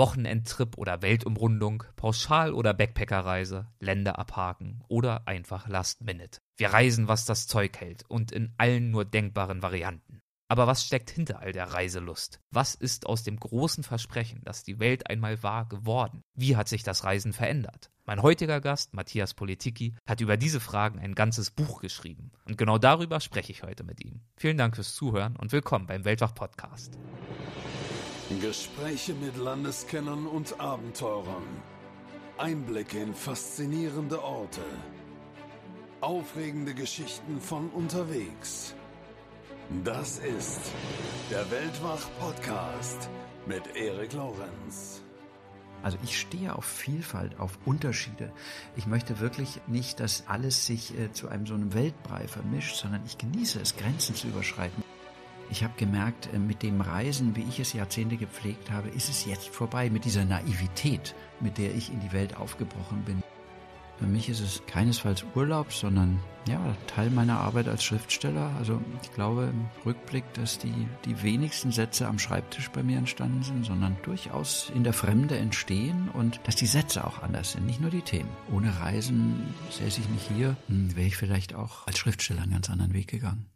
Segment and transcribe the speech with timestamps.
[0.00, 6.38] Wochenendtrip oder Weltumrundung, Pauschal- oder Backpackerreise, Länder abhaken oder einfach Last Minute.
[6.56, 10.22] Wir reisen, was das Zeug hält und in allen nur denkbaren Varianten.
[10.48, 12.40] Aber was steckt hinter all der Reiselust?
[12.50, 16.22] Was ist aus dem großen Versprechen, dass die Welt einmal war, geworden?
[16.34, 17.90] Wie hat sich das Reisen verändert?
[18.06, 22.32] Mein heutiger Gast, Matthias Politiki, hat über diese Fragen ein ganzes Buch geschrieben.
[22.46, 24.22] Und genau darüber spreche ich heute mit ihm.
[24.38, 26.96] Vielen Dank fürs Zuhören und willkommen beim Weltwach-Podcast.
[28.38, 31.42] Gespräche mit Landeskennern und Abenteurern.
[32.38, 34.62] Einblicke in faszinierende Orte.
[36.00, 38.74] Aufregende Geschichten von unterwegs.
[39.84, 40.60] Das ist
[41.30, 43.10] der Weltwach-Podcast
[43.46, 45.02] mit Erik Lorenz.
[45.82, 48.32] Also ich stehe auf Vielfalt, auf Unterschiede.
[48.76, 53.02] Ich möchte wirklich nicht, dass alles sich äh, zu einem so einem Weltbrei vermischt, sondern
[53.06, 54.84] ich genieße es, Grenzen zu überschreiten.
[55.50, 59.26] Ich habe gemerkt, äh, mit dem Reisen, wie ich es Jahrzehnte gepflegt habe, ist es
[59.26, 63.22] jetzt vorbei mit dieser Naivität, mit der ich in die Welt aufgebrochen bin.
[63.98, 68.50] Für mich ist es keinesfalls Urlaub, sondern ja, Teil meiner Arbeit als Schriftsteller.
[68.58, 73.42] Also ich glaube im Rückblick, dass die, die wenigsten Sätze am Schreibtisch bei mir entstanden
[73.42, 77.82] sind, sondern durchaus in der Fremde entstehen und dass die Sätze auch anders sind, nicht
[77.82, 78.30] nur die Themen.
[78.50, 82.70] Ohne Reisen säße ich nicht hier, hm, wäre ich vielleicht auch als Schriftsteller einen ganz
[82.70, 83.49] anderen Weg gegangen.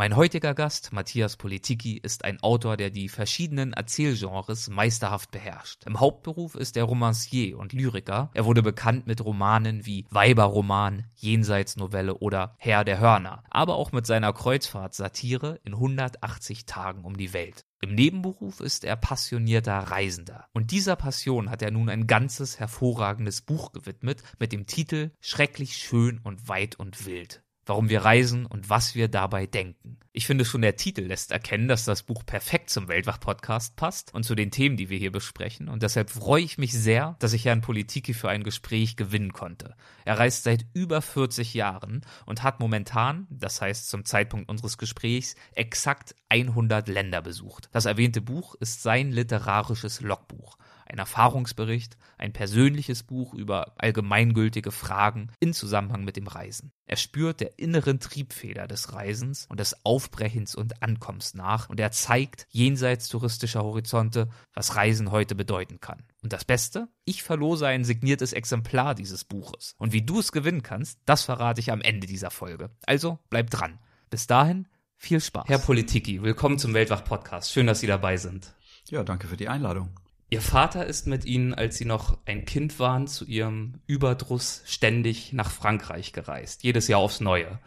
[0.00, 5.84] Mein heutiger Gast, Matthias Politiki, ist ein Autor, der die verschiedenen Erzählgenres meisterhaft beherrscht.
[5.84, 8.30] Im Hauptberuf ist er Romancier und Lyriker.
[8.32, 14.06] Er wurde bekannt mit Romanen wie Weiberroman, Jenseitsnovelle oder Herr der Hörner, aber auch mit
[14.06, 17.66] seiner Kreuzfahrt-Satire in 180 Tagen um die Welt.
[17.82, 20.46] Im Nebenberuf ist er passionierter Reisender.
[20.54, 25.76] Und dieser Passion hat er nun ein ganzes hervorragendes Buch gewidmet mit dem Titel Schrecklich
[25.76, 29.96] schön und weit und wild warum wir reisen und was wir dabei denken.
[30.12, 34.24] Ich finde schon der Titel lässt erkennen, dass das Buch perfekt zum Weltwach-Podcast passt und
[34.24, 35.68] zu den Themen, die wir hier besprechen.
[35.68, 39.76] Und deshalb freue ich mich sehr, dass ich Herrn Politiki für ein Gespräch gewinnen konnte.
[40.04, 45.36] Er reist seit über 40 Jahren und hat momentan, das heißt zum Zeitpunkt unseres Gesprächs,
[45.54, 47.68] exakt 100 Länder besucht.
[47.70, 50.56] Das erwähnte Buch ist sein literarisches Logbuch
[50.90, 56.72] ein Erfahrungsbericht, ein persönliches Buch über allgemeingültige Fragen in Zusammenhang mit dem Reisen.
[56.84, 61.92] Er spürt der inneren Triebfeder des Reisens und des Aufbrechens und Ankommens nach und er
[61.92, 66.02] zeigt jenseits touristischer Horizonte, was Reisen heute bedeuten kann.
[66.22, 66.88] Und das Beste?
[67.04, 69.74] Ich verlose ein signiertes Exemplar dieses Buches.
[69.78, 72.70] Und wie du es gewinnen kannst, das verrate ich am Ende dieser Folge.
[72.86, 73.78] Also bleib dran.
[74.10, 75.44] Bis dahin, viel Spaß.
[75.46, 77.52] Herr Politiki, willkommen zum Weltwach-Podcast.
[77.52, 78.54] Schön, dass Sie dabei sind.
[78.88, 79.90] Ja, danke für die Einladung.
[80.32, 85.32] Ihr Vater ist mit ihnen, als sie noch ein Kind waren, zu ihrem Überdruss ständig
[85.32, 87.58] nach Frankreich gereist, jedes Jahr aufs Neue.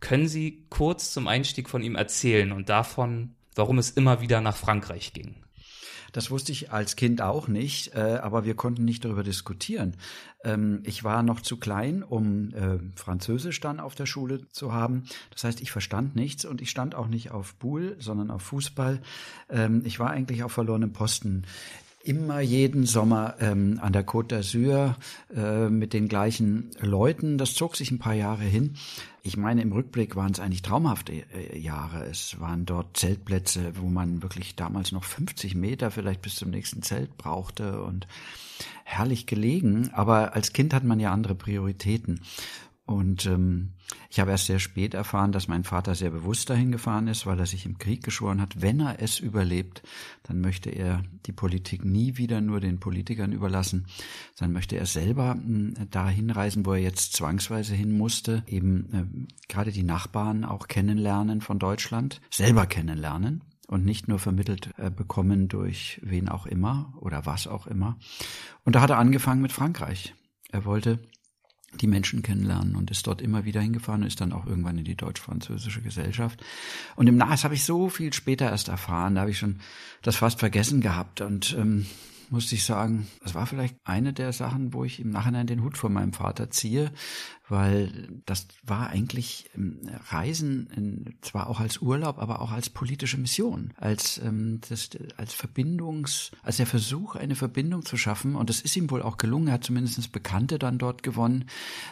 [0.00, 4.56] Können Sie kurz zum Einstieg von ihm erzählen und davon, warum es immer wieder nach
[4.56, 5.41] Frankreich ging?
[6.12, 9.96] Das wusste ich als Kind auch nicht, äh, aber wir konnten nicht darüber diskutieren.
[10.44, 15.04] Ähm, ich war noch zu klein, um äh, Französisch dann auf der Schule zu haben.
[15.30, 19.00] Das heißt, ich verstand nichts und ich stand auch nicht auf Boule, sondern auf Fußball.
[19.48, 21.44] Ähm, ich war eigentlich auf verlorenem Posten
[22.04, 24.96] immer jeden Sommer ähm, an der Côte d'Azur
[25.34, 27.38] äh, mit den gleichen Leuten.
[27.38, 28.74] Das zog sich ein paar Jahre hin.
[29.24, 32.04] Ich meine, im Rückblick waren es eigentlich traumhafte äh, Jahre.
[32.06, 36.82] Es waren dort Zeltplätze, wo man wirklich damals noch 50 Meter vielleicht bis zum nächsten
[36.82, 38.08] Zelt brauchte und
[38.84, 39.90] herrlich gelegen.
[39.92, 42.20] Aber als Kind hat man ja andere Prioritäten.
[42.84, 43.74] Und ähm,
[44.10, 47.38] ich habe erst sehr spät erfahren, dass mein Vater sehr bewusst dahin gefahren ist, weil
[47.38, 49.82] er sich im Krieg geschworen hat, wenn er es überlebt,
[50.22, 53.86] dann möchte er die Politik nie wieder nur den Politikern überlassen,
[54.38, 59.48] dann möchte er selber äh, dahin reisen, wo er jetzt zwangsweise hin musste, eben äh,
[59.48, 63.42] gerade die Nachbarn auch kennenlernen von Deutschland, selber kennenlernen
[63.72, 67.98] und nicht nur vermittelt äh, bekommen durch wen auch immer oder was auch immer.
[68.64, 70.14] Und da hat er angefangen mit Frankreich.
[70.50, 70.98] Er wollte
[71.80, 74.84] die Menschen kennenlernen und ist dort immer wieder hingefahren und ist dann auch irgendwann in
[74.84, 76.42] die deutsch-französische Gesellschaft.
[76.96, 79.60] Und im Nachhinein habe ich so viel später erst erfahren, da habe ich schon
[80.02, 81.86] das fast vergessen gehabt und ähm,
[82.32, 85.76] musste ich sagen, das war vielleicht eine der Sachen, wo ich im Nachhinein den Hut
[85.76, 86.92] von meinem Vater ziehe,
[87.52, 89.78] weil das war eigentlich ähm,
[90.08, 94.88] Reisen zwar auch als Urlaub, aber auch als politische Mission, als ähm, das,
[95.18, 98.36] als Verbindungs, als der Versuch, eine Verbindung zu schaffen.
[98.36, 99.48] Und das ist ihm wohl auch gelungen.
[99.48, 101.44] Er hat zumindest Bekannte dann dort gewonnen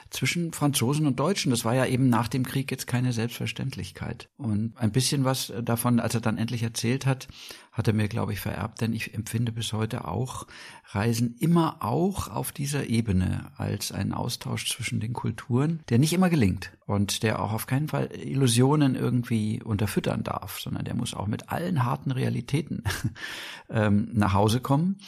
[0.08, 1.50] zwischen Franzosen und Deutschen.
[1.50, 4.30] Das war ja eben nach dem Krieg jetzt keine Selbstverständlichkeit.
[4.38, 7.28] Und ein bisschen was davon, als er dann endlich erzählt hat,
[7.72, 10.46] hat er mir, glaube ich, vererbt, denn ich empfinde bis heute auch
[10.86, 16.12] Reisen immer auch auf dieser Ebene als einen Austausch zwischen den Kulturen Touren, der nicht
[16.12, 21.12] immer gelingt und der auch auf keinen Fall Illusionen irgendwie unterfüttern darf, sondern der muss
[21.12, 22.84] auch mit allen harten Realitäten
[23.68, 24.98] ähm, nach Hause kommen.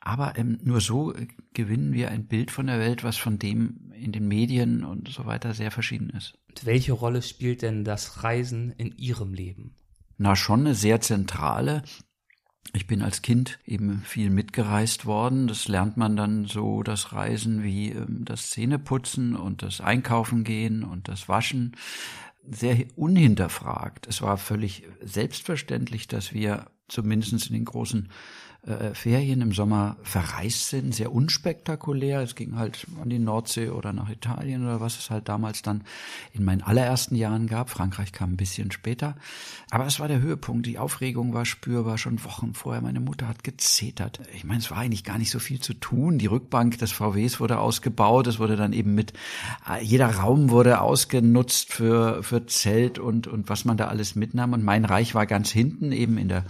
[0.00, 1.12] Aber ähm, nur so
[1.54, 5.26] gewinnen wir ein Bild von der Welt, was von dem in den Medien und so
[5.26, 6.38] weiter sehr verschieden ist.
[6.48, 9.74] Und welche Rolle spielt denn das Reisen in Ihrem Leben?
[10.18, 11.82] Na, schon eine sehr zentrale.
[12.72, 15.48] Ich bin als Kind eben viel mitgereist worden.
[15.48, 20.84] Das lernt man dann so, das Reisen wie ähm, das Zähneputzen und das Einkaufen gehen
[20.84, 21.76] und das Waschen.
[22.48, 24.06] Sehr unhinterfragt.
[24.06, 28.08] Es war völlig selbstverständlich, dass wir zumindest in den großen
[28.66, 32.20] äh, Ferien im Sommer verreist sind, sehr unspektakulär.
[32.20, 35.82] Es ging halt an die Nordsee oder nach Italien oder was es halt damals dann
[36.32, 37.70] in meinen allerersten Jahren gab.
[37.70, 39.16] Frankreich kam ein bisschen später.
[39.70, 40.66] Aber es war der Höhepunkt.
[40.66, 42.82] Die Aufregung war spürbar schon Wochen vorher.
[42.82, 44.20] Meine Mutter hat gezetert.
[44.34, 46.18] Ich meine, es war eigentlich gar nicht so viel zu tun.
[46.18, 48.26] Die Rückbank des VWs wurde ausgebaut.
[48.26, 49.14] Es wurde dann eben mit,
[49.68, 54.52] äh, jeder Raum wurde ausgenutzt für, für Zelt und, und was man da alles mitnahm.
[54.52, 56.44] Und mein Reich war ganz hinten eben in der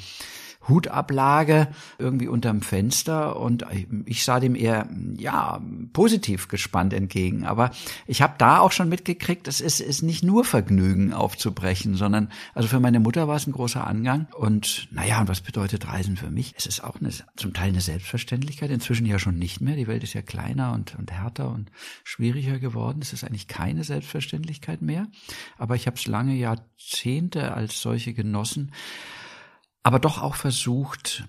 [0.69, 1.69] Hutablage
[1.99, 3.65] irgendwie unterm Fenster und
[4.05, 5.61] ich sah dem eher, ja,
[5.93, 7.45] positiv gespannt entgegen.
[7.45, 7.71] Aber
[8.07, 12.69] ich habe da auch schon mitgekriegt, es ist, ist nicht nur Vergnügen aufzubrechen, sondern also
[12.69, 14.27] für meine Mutter war es ein großer Angang.
[14.37, 16.55] Und naja, und was bedeutet Reisen für mich?
[16.57, 19.77] Es ist auch eine, zum Teil eine Selbstverständlichkeit, inzwischen ja schon nicht mehr.
[19.77, 21.71] Die Welt ist ja kleiner und, und härter und
[22.05, 22.99] schwieriger geworden.
[23.01, 25.09] Es ist eigentlich keine Selbstverständlichkeit mehr.
[25.57, 28.73] Aber ich habe es lange Jahrzehnte als solche genossen
[29.83, 31.25] aber doch auch versucht,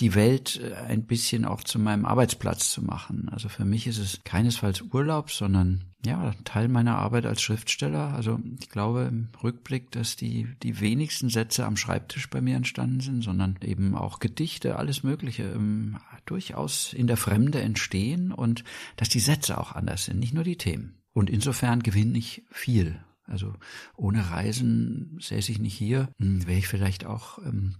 [0.00, 3.28] die Welt äh, ein bisschen auch zu meinem Arbeitsplatz zu machen.
[3.30, 8.14] Also für mich ist es keinesfalls Urlaub, sondern ja, Teil meiner Arbeit als Schriftsteller.
[8.14, 13.00] Also ich glaube im Rückblick, dass die, die wenigsten Sätze am Schreibtisch bei mir entstanden
[13.00, 18.64] sind, sondern eben auch Gedichte, alles Mögliche, ähm, durchaus in der Fremde entstehen und
[18.96, 20.94] dass die Sätze auch anders sind, nicht nur die Themen.
[21.12, 23.54] Und insofern gewinne ich viel also
[23.96, 27.76] ohne Reisen säße ich nicht hier, hm, wäre ich vielleicht auch ähm,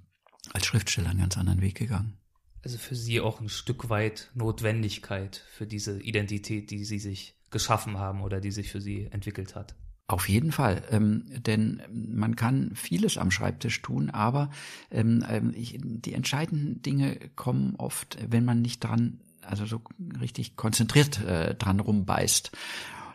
[0.52, 2.16] als Schriftsteller einen ganz anderen Weg gegangen.
[2.62, 7.98] Also für Sie auch ein Stück weit Notwendigkeit für diese Identität, die Sie sich geschaffen
[7.98, 9.74] haben oder die sich für Sie entwickelt hat.
[10.06, 14.50] Auf jeden Fall, ähm, denn man kann vieles am Schreibtisch tun, aber
[14.90, 19.80] ähm, ähm ich, die entscheidenden Dinge kommen oft, wenn man nicht dran, also so
[20.20, 22.50] richtig konzentriert äh, dran rumbeißt.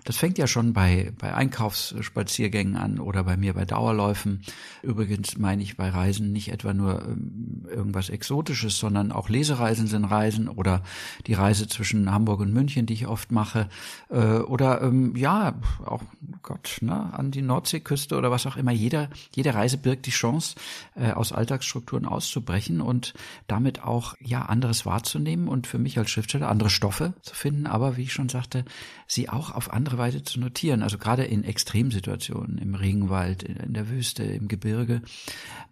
[0.05, 4.43] Das fängt ja schon bei, bei Einkaufsspaziergängen an oder bei mir bei Dauerläufen.
[4.83, 10.05] Übrigens meine ich bei Reisen nicht etwa nur ähm, irgendwas Exotisches, sondern auch Lesereisen sind
[10.05, 10.83] Reisen oder
[11.25, 13.67] die Reise zwischen Hamburg und München, die ich oft mache.
[14.09, 16.03] Äh, oder ähm, ja, auch
[16.43, 18.71] Gott, ne, an die Nordseeküste oder was auch immer.
[18.71, 20.55] Jeder, jede Reise birgt die Chance,
[20.93, 23.15] äh, aus Alltagsstrukturen auszubrechen und
[23.47, 27.97] damit auch ja anderes wahrzunehmen und für mich als Schriftsteller andere Stoffe zu finden, aber
[27.97, 28.65] wie ich schon sagte,
[29.07, 30.83] sie auch auf andere andere Weise zu notieren.
[30.83, 35.01] Also gerade in Extremsituationen, im Regenwald, in der Wüste, im Gebirge,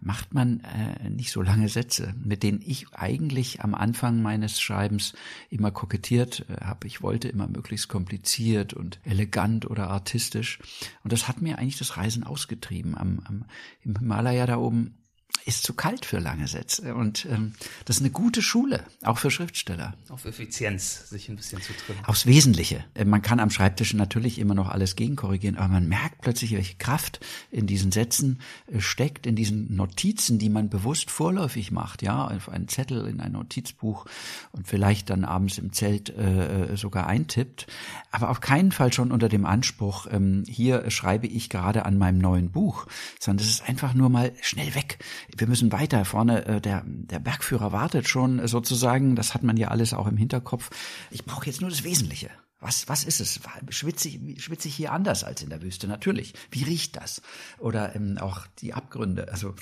[0.00, 5.14] macht man äh, nicht so lange Sätze, mit denen ich eigentlich am Anfang meines Schreibens
[5.50, 6.86] immer kokettiert äh, habe.
[6.86, 10.58] Ich wollte immer möglichst kompliziert und elegant oder artistisch.
[11.02, 12.96] Und das hat mir eigentlich das Reisen ausgetrieben.
[12.96, 13.44] Am, am,
[13.82, 15.03] Im Himalaya da oben
[15.46, 16.94] ist zu kalt für lange Sätze.
[16.94, 17.52] Und ähm,
[17.84, 19.94] das ist eine gute Schule, auch für Schriftsteller.
[20.08, 22.04] Auf Effizienz sich ein bisschen zu trimmen.
[22.06, 22.84] Aufs Wesentliche.
[22.94, 26.76] Äh, man kann am Schreibtisch natürlich immer noch alles gegenkorrigieren, aber man merkt plötzlich, welche
[26.76, 27.20] Kraft
[27.50, 32.48] in diesen Sätzen äh, steckt, in diesen Notizen, die man bewusst vorläufig macht, ja, auf
[32.48, 34.06] einen Zettel, in ein Notizbuch
[34.52, 37.66] und vielleicht dann abends im Zelt äh, äh, sogar eintippt.
[38.10, 42.18] Aber auf keinen Fall schon unter dem Anspruch, ähm, hier schreibe ich gerade an meinem
[42.18, 42.86] neuen Buch,
[43.20, 44.98] sondern es ist einfach nur mal schnell weg
[45.36, 46.04] wir müssen weiter.
[46.04, 49.16] Vorne, äh, der, der Bergführer wartet schon äh, sozusagen.
[49.16, 50.70] Das hat man ja alles auch im Hinterkopf.
[51.10, 52.30] Ich brauche jetzt nur das Wesentliche.
[52.60, 53.40] Was, was ist es?
[53.68, 55.86] Schwitze ich, schwitze ich hier anders als in der Wüste?
[55.86, 56.32] Natürlich.
[56.50, 57.20] Wie riecht das?
[57.58, 59.30] Oder ähm, auch die Abgründe.
[59.30, 59.54] Also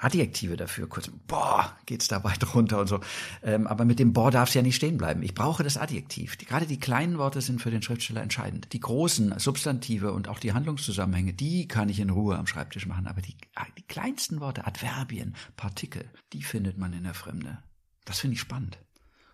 [0.00, 3.00] Adjektive dafür, kurz, boah, geht's da weit runter und so.
[3.42, 5.22] Ähm, aber mit dem boah darf es ja nicht stehen bleiben.
[5.22, 6.36] Ich brauche das Adjektiv.
[6.36, 8.72] Die, gerade die kleinen Worte sind für den Schriftsteller entscheidend.
[8.72, 13.06] Die großen Substantive und auch die Handlungszusammenhänge, die kann ich in Ruhe am Schreibtisch machen.
[13.06, 13.36] Aber die,
[13.76, 17.58] die kleinsten Worte, Adverbien, Partikel, die findet man in der Fremde.
[18.04, 18.78] Das finde ich spannend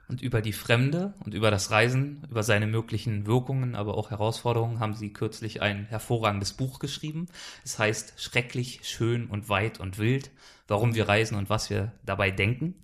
[0.08, 4.80] und über die Fremde und über das Reisen, über seine möglichen Wirkungen, aber auch Herausforderungen
[4.80, 7.28] haben sie kürzlich ein hervorragendes Buch geschrieben.
[7.64, 10.30] Es heißt Schrecklich, schön und weit und wild,
[10.68, 12.74] warum wir reisen und was wir dabei denken.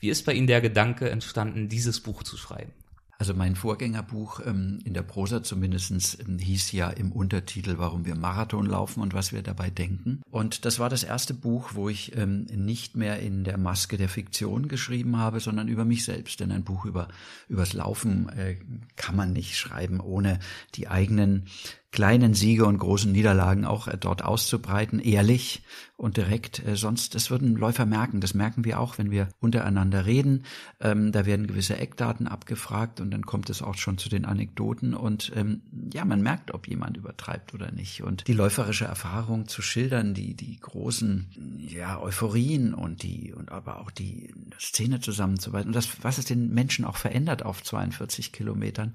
[0.00, 2.72] Wie ist bei Ihnen der Gedanke entstanden, dieses Buch zu schreiben?
[3.18, 8.16] Also mein Vorgängerbuch ähm, in der Prosa zumindestens ähm, hieß ja im Untertitel, warum wir
[8.16, 10.22] Marathon laufen und was wir dabei denken.
[10.30, 14.08] Und das war das erste Buch, wo ich ähm, nicht mehr in der Maske der
[14.08, 16.40] Fiktion geschrieben habe, sondern über mich selbst.
[16.40, 17.08] Denn ein Buch über
[17.48, 18.56] übers Laufen äh,
[18.96, 20.38] kann man nicht schreiben, ohne
[20.74, 21.46] die eigenen
[21.94, 25.62] kleinen Siege und großen Niederlagen auch äh, dort auszubreiten, ehrlich
[25.96, 26.66] und direkt.
[26.66, 28.20] Äh, sonst, das würden Läufer merken.
[28.20, 30.44] Das merken wir auch, wenn wir untereinander reden.
[30.80, 34.94] Ähm, da werden gewisse Eckdaten abgefragt und dann kommt es auch schon zu den Anekdoten
[34.94, 38.02] und ähm, ja, man merkt, ob jemand übertreibt oder nicht.
[38.02, 41.30] Und die läuferische Erfahrung zu schildern, die die großen
[41.68, 46.52] ja Euphorien und die und aber auch die Szene zusammenzuweisen und das, was es den
[46.52, 48.94] Menschen auch verändert auf 42 Kilometern,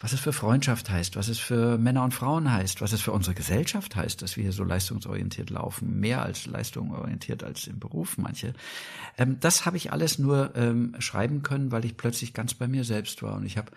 [0.00, 3.00] was es für Freundschaft heißt, was es für Männer und Frauen Frauen heißt, was es
[3.00, 7.80] für unsere Gesellschaft heißt, dass wir hier so leistungsorientiert laufen, mehr als leistungsorientiert als im
[7.80, 8.54] Beruf manche.
[9.18, 12.84] Ähm, das habe ich alles nur ähm, schreiben können, weil ich plötzlich ganz bei mir
[12.84, 13.72] selbst war und ich habe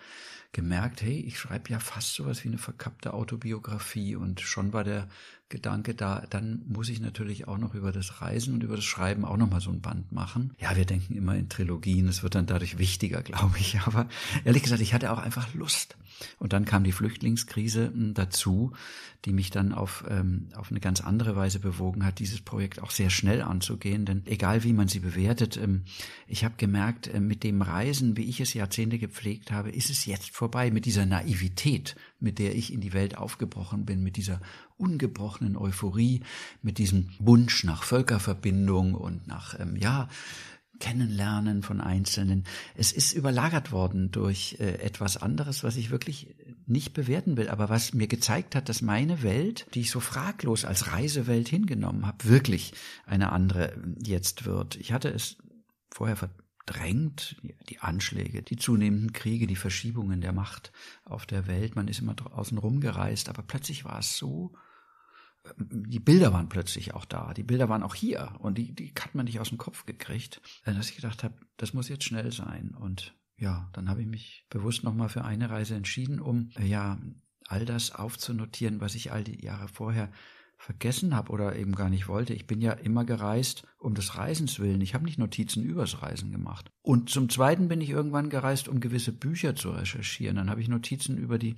[0.54, 5.08] gemerkt, hey, ich schreibe ja fast sowas wie eine verkappte Autobiografie und schon war der
[5.50, 9.24] Gedanke da, dann muss ich natürlich auch noch über das Reisen und über das Schreiben
[9.24, 10.54] auch noch mal so ein Band machen.
[10.58, 14.08] Ja, wir denken immer in Trilogien, es wird dann dadurch wichtiger, glaube ich, aber
[14.44, 15.96] ehrlich gesagt, ich hatte auch einfach Lust.
[16.38, 18.72] Und dann kam die Flüchtlingskrise hm, dazu,
[19.24, 22.90] die mich dann auf, ähm, auf eine ganz andere Weise bewogen hat, dieses Projekt auch
[22.90, 24.04] sehr schnell anzugehen.
[24.04, 25.84] Denn egal wie man sie bewertet, ähm,
[26.26, 30.06] ich habe gemerkt, äh, mit dem Reisen, wie ich es Jahrzehnte gepflegt habe, ist es
[30.06, 34.42] jetzt vorbei mit dieser Naivität, mit der ich in die Welt aufgebrochen bin, mit dieser
[34.76, 36.20] ungebrochenen Euphorie,
[36.60, 40.06] mit diesem Wunsch nach Völkerverbindung und nach, ähm, ja,
[40.80, 42.44] Kennenlernen von Einzelnen.
[42.74, 46.36] Es ist überlagert worden durch äh, etwas anderes, was ich wirklich
[46.66, 50.66] nicht bewerten will, aber was mir gezeigt hat, dass meine Welt, die ich so fraglos
[50.66, 52.74] als Reisewelt hingenommen habe, wirklich
[53.06, 53.72] eine andere
[54.04, 54.76] jetzt wird.
[54.76, 55.38] Ich hatte es
[55.90, 56.16] vorher
[56.66, 57.36] verdrängt,
[57.68, 60.72] die Anschläge, die zunehmenden Kriege, die Verschiebungen der Macht
[61.04, 61.76] auf der Welt.
[61.76, 64.54] Man ist immer draußen rumgereist, aber plötzlich war es so
[65.58, 67.34] die Bilder waren plötzlich auch da.
[67.34, 70.40] Die Bilder waren auch hier und die, die hat man nicht aus dem Kopf gekriegt,
[70.64, 72.74] äh, dass ich gedacht habe, das muss jetzt schnell sein.
[72.74, 76.98] Und ja, dann habe ich mich bewusst nochmal für eine Reise entschieden, um äh, ja
[77.46, 80.10] all das aufzunotieren, was ich all die Jahre vorher
[80.64, 82.32] vergessen habe oder eben gar nicht wollte.
[82.32, 84.80] Ich bin ja immer gereist um des Reisens willen.
[84.80, 86.70] Ich habe nicht Notizen übers Reisen gemacht.
[86.80, 90.36] Und zum Zweiten bin ich irgendwann gereist, um gewisse Bücher zu recherchieren.
[90.36, 91.56] Dann habe ich Notizen über die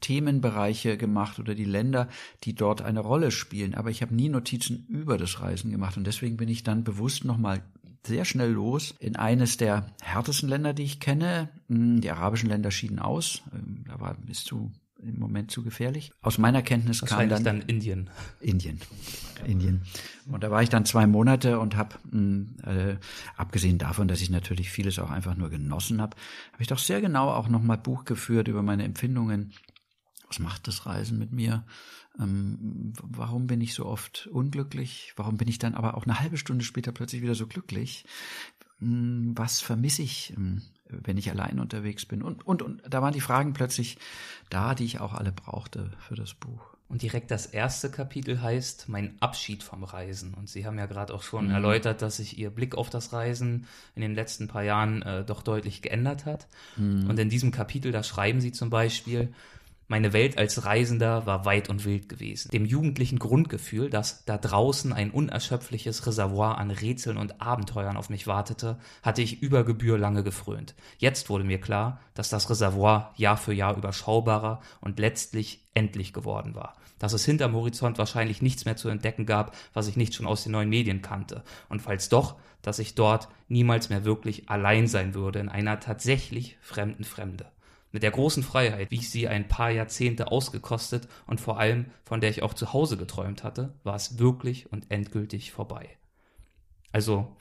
[0.00, 2.08] Themenbereiche gemacht oder die Länder,
[2.44, 3.74] die dort eine Rolle spielen.
[3.74, 5.98] Aber ich habe nie Notizen über das Reisen gemacht.
[5.98, 7.62] Und deswegen bin ich dann bewusst nochmal
[8.06, 11.50] sehr schnell los in eines der härtesten Länder, die ich kenne.
[11.68, 13.42] Hm, die arabischen Länder schieden aus.
[13.52, 16.10] Ähm, da war bis zu im Moment zu gefährlich.
[16.22, 18.10] Aus meiner Kenntnis kam dann, dann Indien.
[18.40, 18.80] Indien.
[19.46, 19.82] Indien.
[20.26, 22.96] Und da war ich dann zwei Monate und habe, hm, äh,
[23.36, 26.16] abgesehen davon, dass ich natürlich vieles auch einfach nur genossen habe,
[26.52, 29.52] habe ich doch sehr genau auch nochmal Buch geführt über meine Empfindungen
[30.28, 31.64] was macht das Reisen mit mir?
[32.18, 35.12] Ähm, warum bin ich so oft unglücklich?
[35.16, 38.04] Warum bin ich dann aber auch eine halbe Stunde später plötzlich wieder so glücklich?
[38.78, 42.22] Hm, was vermisse ich, ähm, wenn ich allein unterwegs bin?
[42.22, 43.98] Und, und, und da waren die Fragen plötzlich
[44.50, 46.78] da, die ich auch alle brauchte für das Buch.
[46.88, 50.32] Und direkt das erste Kapitel heißt Mein Abschied vom Reisen.
[50.32, 51.54] Und Sie haben ja gerade auch schon mhm.
[51.54, 55.42] erläutert, dass sich Ihr Blick auf das Reisen in den letzten paar Jahren äh, doch
[55.42, 56.46] deutlich geändert hat.
[56.76, 57.10] Mhm.
[57.10, 59.34] Und in diesem Kapitel, da schreiben Sie zum Beispiel,
[59.90, 62.50] meine Welt als Reisender war weit und wild gewesen.
[62.50, 68.26] Dem jugendlichen Grundgefühl, dass da draußen ein unerschöpfliches Reservoir an Rätseln und Abenteuern auf mich
[68.26, 70.74] wartete, hatte ich über Gebühr lange gefrönt.
[70.98, 76.54] Jetzt wurde mir klar, dass das Reservoir Jahr für Jahr überschaubarer und letztlich endlich geworden
[76.54, 76.76] war.
[76.98, 80.42] Dass es hinterm Horizont wahrscheinlich nichts mehr zu entdecken gab, was ich nicht schon aus
[80.42, 81.44] den neuen Medien kannte.
[81.70, 86.58] Und falls doch, dass ich dort niemals mehr wirklich allein sein würde in einer tatsächlich
[86.60, 87.46] fremden Fremde
[87.92, 92.20] mit der großen Freiheit, wie ich sie ein paar Jahrzehnte ausgekostet und vor allem von
[92.20, 95.88] der ich auch zu Hause geträumt hatte, war es wirklich und endgültig vorbei.
[96.92, 97.36] Also,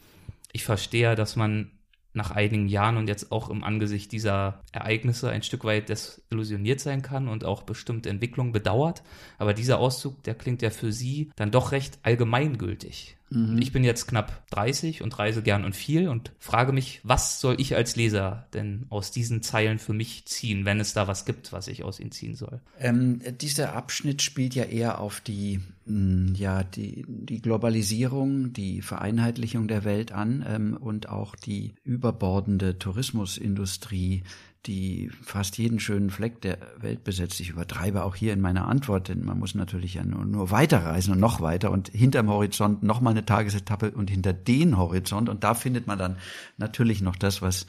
[0.52, 1.72] ich verstehe, dass man
[2.14, 7.02] nach einigen Jahren und jetzt auch im Angesicht dieser Ereignisse ein Stück weit desillusioniert sein
[7.02, 9.04] kann und auch bestimmte Entwicklungen bedauert.
[9.38, 13.17] Aber dieser Auszug, der klingt ja für Sie dann doch recht allgemeingültig.
[13.30, 13.62] Mhm.
[13.62, 17.60] Ich bin jetzt knapp 30 und reise gern und viel und frage mich, was soll
[17.60, 21.52] ich als Leser denn aus diesen Zeilen für mich ziehen, wenn es da was gibt,
[21.52, 22.62] was ich aus ihnen ziehen soll?
[22.80, 29.68] Ähm, dieser Abschnitt spielt ja eher auf die, mh, ja, die, die Globalisierung, die Vereinheitlichung
[29.68, 34.24] der Welt an ähm, und auch die überbordende Tourismusindustrie,
[34.68, 37.40] die fast jeden schönen Fleck der Welt besetzt.
[37.40, 41.14] Ich übertreibe auch hier in meiner Antwort, denn man muss natürlich ja nur, nur weiterreisen
[41.14, 45.44] und noch weiter und hinterm Horizont noch mal eine Tagesetappe und hinter den Horizont und
[45.44, 46.18] da findet man dann
[46.58, 47.66] natürlich noch das, was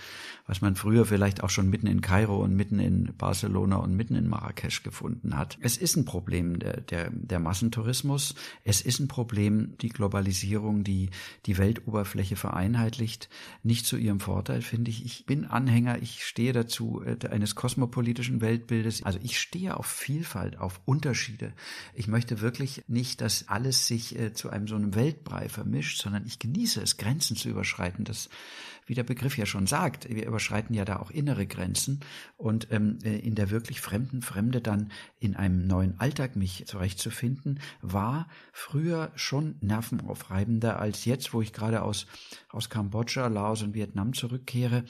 [0.48, 4.16] was man früher vielleicht auch schon mitten in Kairo und mitten in Barcelona und mitten
[4.16, 5.58] in Marrakesch gefunden hat.
[5.60, 8.34] Es ist ein Problem der, der, der Massentourismus.
[8.64, 11.10] Es ist ein Problem die Globalisierung, die
[11.44, 13.28] die Weltoberfläche vereinheitlicht.
[13.62, 15.04] Nicht zu ihrem Vorteil, finde ich.
[15.04, 19.02] Ich bin Anhänger, ich stehe dazu äh, eines kosmopolitischen Weltbildes.
[19.02, 21.52] Also ich stehe auf Vielfalt, auf Unterschiede.
[21.92, 26.24] Ich möchte wirklich nicht, dass alles sich äh, zu einem so einem Weltbrei vermischt, sondern
[26.26, 28.06] ich genieße es, Grenzen zu überschreiten.
[28.06, 28.30] Das
[28.88, 32.00] wie der Begriff ja schon sagt, wir überschreiten ja da auch innere Grenzen
[32.36, 34.90] und ähm, äh, in der wirklich fremden Fremde dann
[35.20, 41.82] in einem neuen Alltag mich zurechtzufinden, war früher schon nervenaufreibender als jetzt, wo ich gerade
[41.82, 42.06] aus,
[42.48, 44.84] aus Kambodscha, Laos und Vietnam zurückkehre.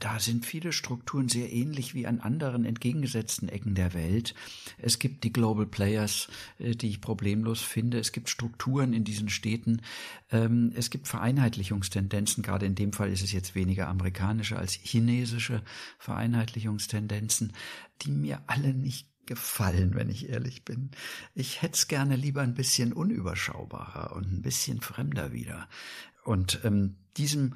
[0.00, 4.34] Da sind viele Strukturen sehr ähnlich wie an anderen entgegengesetzten Ecken der Welt.
[4.78, 8.00] Es gibt die Global Players, äh, die ich problemlos finde.
[8.00, 9.82] Es gibt Strukturen in diesen Städten.
[10.32, 12.42] Ähm, es gibt Vereinheitlichungstendenzen.
[12.42, 15.62] Gerade in dem Fall ist es jetzt weniger amerikanische als chinesische
[15.98, 17.52] Vereinheitlichungstendenzen,
[18.02, 20.90] die mir alle nicht gefallen, wenn ich ehrlich bin.
[21.34, 25.68] Ich hätte es gerne lieber ein bisschen unüberschaubarer und ein bisschen fremder wieder.
[26.24, 27.54] Und ähm, diesem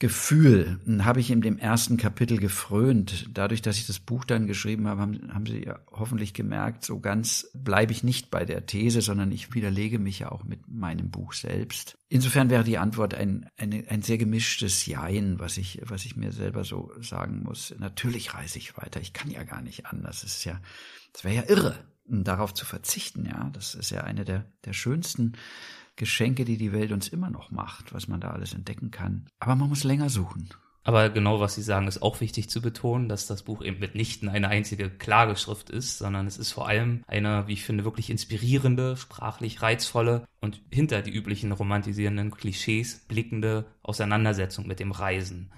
[0.00, 3.28] Gefühl habe ich in dem ersten Kapitel gefrönt.
[3.34, 7.00] Dadurch, dass ich das Buch dann geschrieben habe, haben, haben Sie ja hoffentlich gemerkt, so
[7.00, 11.10] ganz bleibe ich nicht bei der These, sondern ich widerlege mich ja auch mit meinem
[11.10, 11.98] Buch selbst.
[12.08, 16.30] Insofern wäre die Antwort ein, ein, ein sehr gemischtes Jein, was ich, was ich mir
[16.30, 17.74] selber so sagen muss.
[17.78, 19.00] Natürlich reise ich weiter.
[19.00, 20.22] Ich kann ja gar nicht anders.
[20.22, 20.60] Es ist ja,
[21.12, 21.74] es wäre ja irre,
[22.08, 23.26] darauf zu verzichten.
[23.26, 25.32] Ja, das ist ja eine der, der schönsten
[25.98, 29.26] Geschenke, die die Welt uns immer noch macht, was man da alles entdecken kann.
[29.40, 30.48] Aber man muss länger suchen.
[30.84, 34.30] Aber genau, was Sie sagen, ist auch wichtig zu betonen, dass das Buch eben mitnichten
[34.30, 38.96] eine einzige Klageschrift ist, sondern es ist vor allem eine, wie ich finde, wirklich inspirierende,
[38.96, 45.50] sprachlich reizvolle und hinter die üblichen romantisierenden Klischees blickende Auseinandersetzung mit dem Reisen.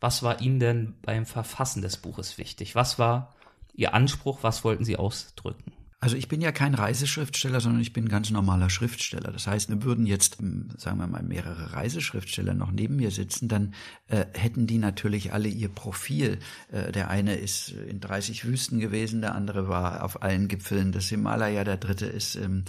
[0.00, 2.74] Was war Ihnen denn beim Verfassen des Buches wichtig?
[2.74, 3.34] Was war
[3.74, 4.38] Ihr Anspruch?
[4.42, 5.72] Was wollten Sie ausdrücken?
[6.02, 9.32] Also ich bin ja kein Reiseschriftsteller, sondern ich bin ganz normaler Schriftsteller.
[9.32, 13.74] Das heißt, würden jetzt, hm, sagen wir mal, mehrere Reiseschriftsteller noch neben mir sitzen, dann
[14.08, 16.38] äh, hätten die natürlich alle ihr Profil.
[16.72, 21.10] Äh, der eine ist in 30 Wüsten gewesen, der andere war auf allen Gipfeln des
[21.10, 22.64] Himalaya, der dritte ist ähm,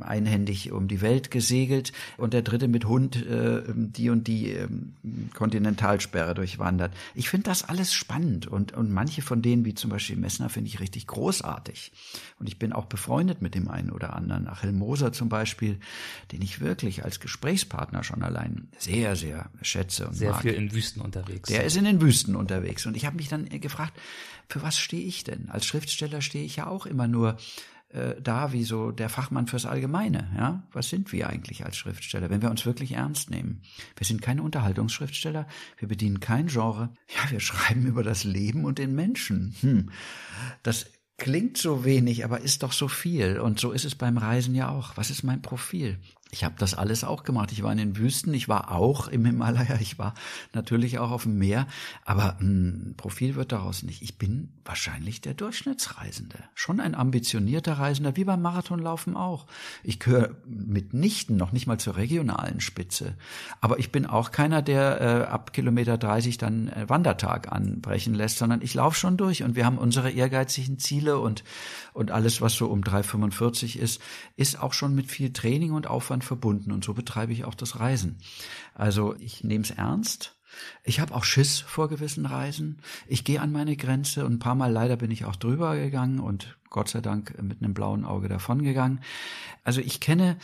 [0.00, 4.68] einhändig um die Welt gesegelt und der dritte mit Hund äh, die und die äh,
[5.32, 6.92] Kontinentalsperre durchwandert.
[7.14, 10.68] Ich finde das alles spannend und, und manche von denen, wie zum Beispiel Messner, finde
[10.68, 11.92] ich richtig großartig.
[12.38, 14.48] Und ich bin auch befreundet mit dem einen oder anderen.
[14.48, 15.78] Achel Moser zum Beispiel,
[16.32, 20.42] den ich wirklich als Gesprächspartner schon allein sehr, sehr schätze und Sehr mag.
[20.42, 21.48] viel in Wüsten unterwegs.
[21.48, 22.86] Der ist in den Wüsten unterwegs.
[22.86, 23.96] Und ich habe mich dann gefragt,
[24.48, 25.48] für was stehe ich denn?
[25.48, 27.36] Als Schriftsteller stehe ich ja auch immer nur
[27.90, 30.28] äh, da wie so der Fachmann fürs Allgemeine.
[30.36, 33.62] Ja, was sind wir eigentlich als Schriftsteller, wenn wir uns wirklich ernst nehmen?
[33.96, 35.46] Wir sind keine Unterhaltungsschriftsteller,
[35.78, 36.92] wir bedienen kein Genre.
[37.08, 39.54] Ja, wir schreiben über das Leben und den Menschen.
[39.60, 39.90] Hm.
[40.64, 40.86] Das
[41.20, 43.38] klingt so wenig, aber ist doch so viel.
[43.38, 44.96] Und so ist es beim Reisen ja auch.
[44.96, 45.98] Was ist mein Profil?
[46.32, 47.50] Ich habe das alles auch gemacht.
[47.52, 50.14] Ich war in den Wüsten, ich war auch im Himalaya, ich war
[50.52, 51.66] natürlich auch auf dem Meer,
[52.04, 54.02] aber ein Profil wird daraus nicht.
[54.02, 56.38] Ich bin wahrscheinlich der Durchschnittsreisende.
[56.54, 59.46] Schon ein ambitionierter Reisender, wie beim Marathonlaufen auch.
[59.82, 63.14] Ich gehöre mitnichten noch nicht mal zur regionalen Spitze.
[63.60, 68.38] Aber ich bin auch keiner, der äh, ab Kilometer 30 dann äh, Wandertag anbrechen lässt,
[68.38, 71.42] sondern ich laufe schon durch und wir haben unsere ehrgeizigen Ziele und,
[71.92, 74.00] und alles, was so um 3,45 ist,
[74.36, 77.80] ist auch schon mit viel Training und Aufwand verbunden und so betreibe ich auch das
[77.80, 78.18] Reisen.
[78.74, 80.36] Also ich nehme es ernst.
[80.82, 82.82] Ich habe auch Schiss vor gewissen Reisen.
[83.06, 86.18] Ich gehe an meine Grenze und ein paar Mal leider bin ich auch drüber gegangen
[86.18, 89.00] und Gott sei Dank mit einem blauen Auge davongegangen.
[89.64, 90.36] Also ich kenne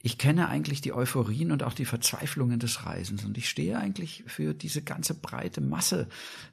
[0.00, 4.22] ich kenne eigentlich die Euphorien und auch die Verzweiflungen des Reisens und ich stehe eigentlich
[4.26, 6.08] für diese ganze breite Masse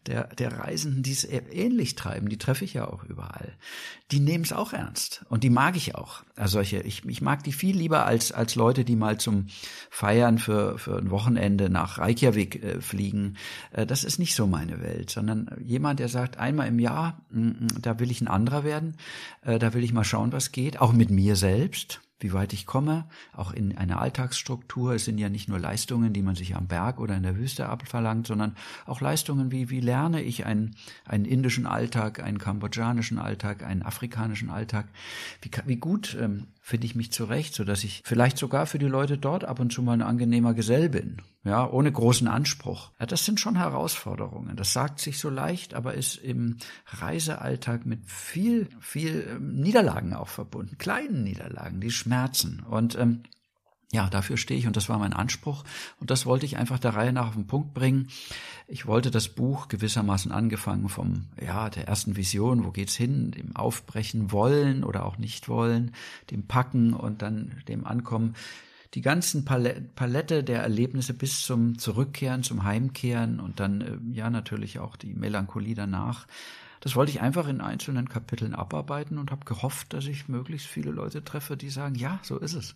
[0.07, 3.53] der, der Reisenden, die es ähnlich treiben, die treffe ich ja auch überall.
[4.11, 6.23] Die nehmen es auch ernst und die mag ich auch.
[6.35, 9.47] Also solche, ich, ich mag die viel lieber als, als Leute, die mal zum
[9.91, 13.37] Feiern für, für ein Wochenende nach Reykjavik äh, fliegen.
[13.71, 17.41] Äh, das ist nicht so meine Welt, sondern jemand, der sagt, einmal im Jahr, mm,
[17.41, 18.97] mm, da will ich ein anderer werden,
[19.43, 22.65] äh, da will ich mal schauen, was geht, auch mit mir selbst wie weit ich
[22.65, 24.93] komme, auch in einer Alltagsstruktur.
[24.93, 27.67] Es sind ja nicht nur Leistungen, die man sich am Berg oder in der Wüste
[27.67, 30.75] abverlangt, sondern auch Leistungen wie, wie lerne ich einen,
[31.05, 34.87] einen indischen Alltag, einen kambodschanischen Alltag, einen afrikanischen Alltag.
[35.41, 38.87] Wie, wie gut ähm, finde ich mich zurecht, so dass ich vielleicht sogar für die
[38.87, 41.21] Leute dort ab und zu mal ein angenehmer Gesell bin.
[41.43, 42.91] Ja, ohne großen Anspruch.
[42.99, 44.55] Ja, das sind schon Herausforderungen.
[44.55, 50.27] Das sagt sich so leicht, aber ist im Reisealltag mit viel, viel ähm, Niederlagen auch
[50.27, 50.79] verbunden.
[50.79, 52.63] Kleinen Niederlagen, die schmerzen.
[52.67, 53.21] Und ähm,
[53.91, 55.63] ja, dafür stehe ich und das war mein Anspruch
[55.99, 58.09] und das wollte ich einfach der Reihe nach auf den Punkt bringen.
[58.67, 63.55] Ich wollte das Buch gewissermaßen angefangen vom, ja, der ersten Vision, wo geht's hin, dem
[63.55, 65.93] Aufbrechen wollen oder auch nicht wollen,
[66.31, 68.35] dem Packen und dann dem Ankommen,
[68.95, 74.79] die ganzen Palette der Erlebnisse bis zum Zurückkehren, zum Heimkehren und dann, äh, ja, natürlich
[74.79, 76.27] auch die Melancholie danach.
[76.79, 80.91] Das wollte ich einfach in einzelnen Kapiteln abarbeiten und habe gehofft, dass ich möglichst viele
[80.91, 82.75] Leute treffe, die sagen, ja, so ist es.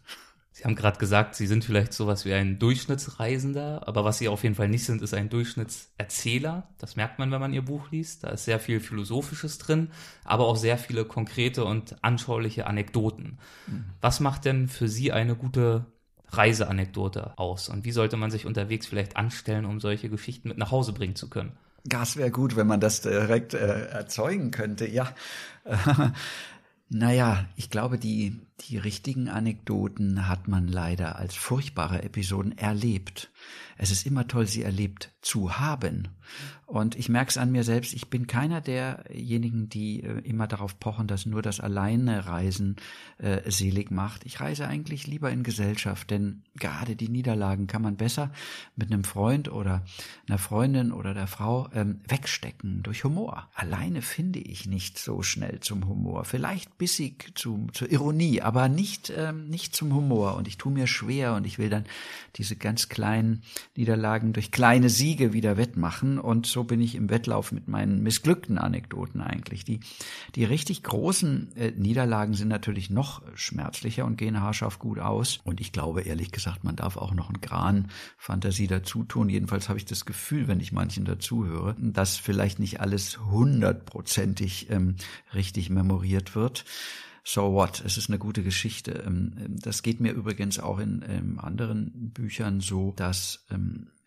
[0.60, 4.44] Sie haben gerade gesagt, Sie sind vielleicht sowas wie ein Durchschnittsreisender, aber was Sie auf
[4.44, 6.68] jeden Fall nicht sind, ist ein Durchschnittserzähler.
[6.78, 8.26] Das merkt man, wenn man Ihr Buch liest.
[8.26, 9.90] Da ist sehr viel Philosophisches drin,
[10.26, 13.40] aber auch sehr viele konkrete und anschauliche Anekdoten.
[13.68, 13.86] Mhm.
[14.02, 15.86] Was macht denn für Sie eine gute
[16.28, 17.70] Reiseanekdote aus?
[17.70, 21.16] Und wie sollte man sich unterwegs vielleicht anstellen, um solche Geschichten mit nach Hause bringen
[21.16, 21.54] zu können?
[21.86, 25.16] Das wäre gut, wenn man das direkt äh, erzeugen könnte, ja.
[26.90, 33.32] naja, ich glaube, die, die richtigen Anekdoten hat man leider als furchtbare Episoden erlebt.
[33.78, 36.10] Es ist immer toll, sie erlebt zu haben.
[36.66, 40.80] Und ich merke es an mir selbst, ich bin keiner derjenigen, die äh, immer darauf
[40.80, 42.76] pochen, dass nur das alleine Reisen
[43.18, 44.24] äh, selig macht.
[44.26, 48.32] Ich reise eigentlich lieber in Gesellschaft, denn gerade die Niederlagen kann man besser
[48.76, 49.84] mit einem Freund oder
[50.28, 53.50] einer Freundin oder der Frau ähm, wegstecken durch Humor.
[53.56, 56.24] Alleine finde ich nicht so schnell zum Humor.
[56.24, 60.36] Vielleicht bissig zu, zur Ironie, aber nicht, ähm, nicht zum Humor.
[60.36, 61.86] Und ich tue mir schwer und ich will dann
[62.36, 63.39] diese ganz kleinen
[63.76, 66.20] Niederlagen durch kleine Siege wieder wettmachen.
[66.20, 69.66] Und so bin ich im Wettlauf mit meinen missglückten Anekdoten eigentlich.
[69.66, 69.80] Die,
[70.36, 75.40] die richtig großen äh, Niederlagen sind natürlich noch schmerzlicher und gehen haarscharf gut aus.
[75.44, 79.30] Und ich glaube, ehrlich gesagt, man darf auch noch ein Gran Fantasie dazu tun.
[79.30, 84.96] Jedenfalls habe ich das Gefühl, wenn ich manchen dazuhöre, dass vielleicht nicht alles hundertprozentig ähm,
[85.34, 86.66] richtig memoriert wird
[87.24, 89.04] so what, es ist eine gute Geschichte.
[89.06, 93.46] Ähm, ähm, das geht mir übrigens auch in ähm, anderen Büchern so, dass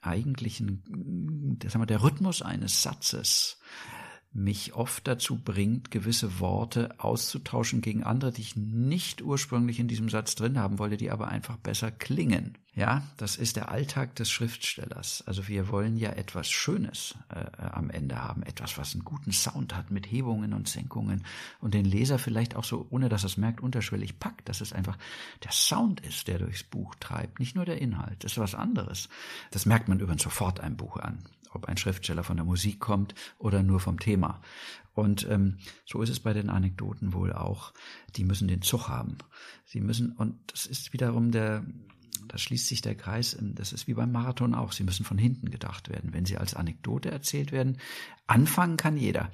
[0.00, 3.58] eigentlich ein, das wir, der Rhythmus eines Satzes
[4.32, 10.08] mich oft dazu bringt, gewisse Worte auszutauschen gegen andere, die ich nicht ursprünglich in diesem
[10.08, 12.56] Satz drin haben wollte, die aber einfach besser klingen.
[12.74, 15.22] Ja, das ist der Alltag des Schriftstellers.
[15.26, 19.76] Also wir wollen ja etwas Schönes äh, am Ende haben, etwas, was einen guten Sound
[19.76, 21.26] hat mit Hebungen und Senkungen
[21.60, 24.72] und den Leser vielleicht auch so, ohne dass er es merkt, unterschwellig packt, dass es
[24.72, 24.96] einfach
[25.44, 28.24] der Sound ist, der durchs Buch treibt, nicht nur der Inhalt.
[28.24, 29.10] Das ist was anderes.
[29.50, 31.22] Das merkt man übrigens sofort einem Buch an
[31.54, 34.40] ob ein Schriftsteller von der Musik kommt oder nur vom Thema.
[34.94, 37.72] Und ähm, so ist es bei den Anekdoten wohl auch.
[38.16, 39.18] Die müssen den Zug haben.
[39.64, 41.64] Sie müssen, und das ist wiederum der,
[42.28, 44.72] da schließt sich der Kreis, das ist wie beim Marathon auch.
[44.72, 46.12] Sie müssen von hinten gedacht werden.
[46.12, 47.78] Wenn sie als Anekdote erzählt werden,
[48.26, 49.30] anfangen kann jeder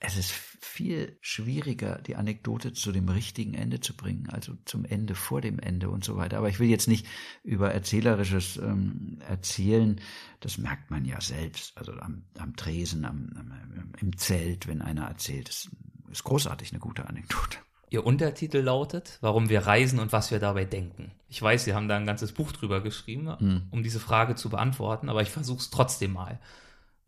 [0.00, 5.14] es ist viel schwieriger, die Anekdote zu dem richtigen Ende zu bringen, also zum Ende
[5.14, 6.38] vor dem Ende und so weiter.
[6.38, 7.06] Aber ich will jetzt nicht
[7.44, 10.00] über erzählerisches ähm, Erzählen,
[10.40, 15.04] das merkt man ja selbst, also am, am Tresen, am, am, im Zelt, wenn einer
[15.04, 15.48] erzählt.
[15.48, 15.70] Das
[16.10, 17.58] ist großartig eine gute Anekdote.
[17.90, 21.10] Ihr Untertitel lautet, warum wir reisen und was wir dabei denken.
[21.28, 23.62] Ich weiß, Sie haben da ein ganzes Buch drüber geschrieben, hm.
[23.70, 26.38] um diese Frage zu beantworten, aber ich versuche es trotzdem mal.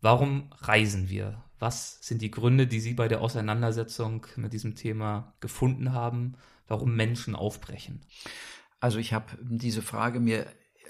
[0.01, 1.41] Warum reisen wir?
[1.57, 6.33] Was sind die Gründe, die Sie bei der Auseinandersetzung mit diesem Thema gefunden haben,
[6.67, 8.01] warum Menschen aufbrechen?
[8.81, 10.45] Also ich habe diese Frage mir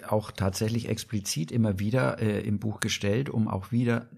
[0.07, 4.09] auch tatsächlich explizit immer wieder äh, im Buch gestellt, um auch wieder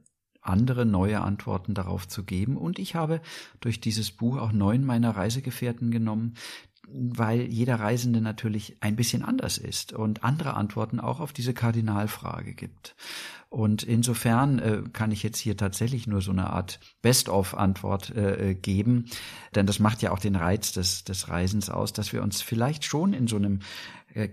[0.47, 2.57] andere neue Antworten darauf zu geben.
[2.57, 3.21] Und ich habe
[3.59, 6.35] durch dieses Buch auch neun meiner Reisegefährten genommen,
[6.87, 12.53] weil jeder Reisende natürlich ein bisschen anders ist und andere Antworten auch auf diese Kardinalfrage
[12.53, 12.95] gibt.
[13.49, 18.53] Und insofern äh, kann ich jetzt hier tatsächlich nur so eine Art Best-of-Antwort äh, äh,
[18.53, 19.05] geben,
[19.55, 22.83] denn das macht ja auch den Reiz des, des Reisens aus, dass wir uns vielleicht
[22.83, 23.59] schon in so einem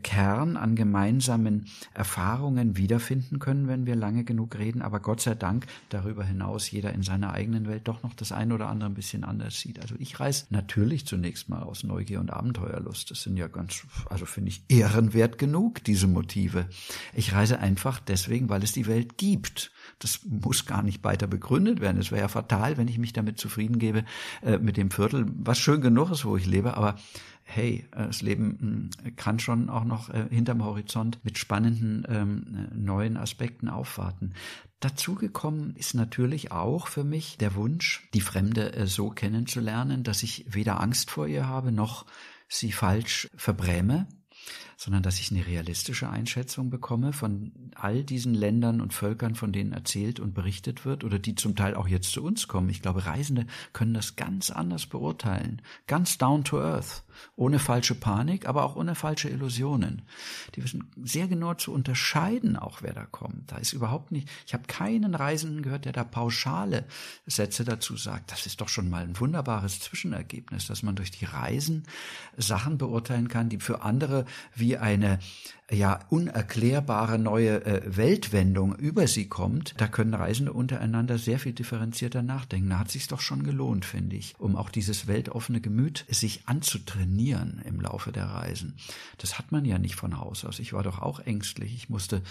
[0.03, 5.67] Kern an gemeinsamen Erfahrungen wiederfinden können, wenn wir lange genug reden, aber Gott sei Dank
[5.89, 9.25] darüber hinaus jeder in seiner eigenen Welt doch noch das eine oder andere ein bisschen
[9.25, 9.81] anders sieht.
[9.81, 13.11] Also ich reise natürlich zunächst mal aus Neugier und Abenteuerlust.
[13.11, 16.67] Das sind ja ganz, also finde ich ehrenwert genug, diese Motive.
[17.15, 21.81] Ich reise einfach deswegen, weil es die Welt gibt das muss gar nicht weiter begründet
[21.81, 22.01] werden.
[22.01, 24.05] Es wäre ja fatal, wenn ich mich damit zufrieden gebe,
[24.43, 26.97] äh, mit dem Viertel, was schön genug ist, wo ich lebe, aber
[27.55, 32.69] hey, äh, das Leben hm, kann schon auch noch äh, hinterm Horizont mit spannenden ähm,
[32.75, 34.35] neuen Aspekten aufwarten.
[34.81, 40.45] Dazugekommen ist natürlich auch für mich der Wunsch, die Fremde äh, so kennenzulernen, dass ich
[40.49, 42.07] weder Angst vor ihr habe, noch
[42.49, 44.09] sie falsch verbräme,
[44.77, 49.73] sondern dass ich eine realistische Einschätzung bekomme von all diesen Ländern und Völkern, von denen
[49.73, 52.69] erzählt und berichtet wird oder die zum Teil auch jetzt zu uns kommen.
[52.69, 57.05] Ich glaube, Reisende können das ganz anders beurteilen, ganz down to earth,
[57.37, 60.03] ohne falsche Panik, aber auch ohne falsche Illusionen.
[60.55, 63.53] Die wissen sehr genau zu unterscheiden, auch wer da kommt.
[63.53, 66.85] Da ist überhaupt nicht, ich habe keinen Reisenden gehört, der da pauschale
[67.27, 68.33] Sätze dazu sagt.
[68.33, 71.85] Das ist doch schon mal ein wunderbares Zwischenergebnis, dass man durch die Reisen
[72.37, 75.19] Sachen beurteilen kann, die für andere wie eine
[75.71, 82.23] ja unerklärbare neue äh, Weltwendung über sie kommt, da können Reisende untereinander sehr viel differenzierter
[82.23, 82.71] nachdenken.
[82.71, 87.12] Da hat sich doch schon gelohnt, finde ich, um auch dieses weltoffene Gemüt sich anzutrainieren
[87.65, 88.75] im Laufe der Reisen.
[89.19, 90.59] Das hat man ja nicht von Haus aus.
[90.59, 91.75] Ich war doch auch ängstlich.
[91.75, 92.23] Ich musste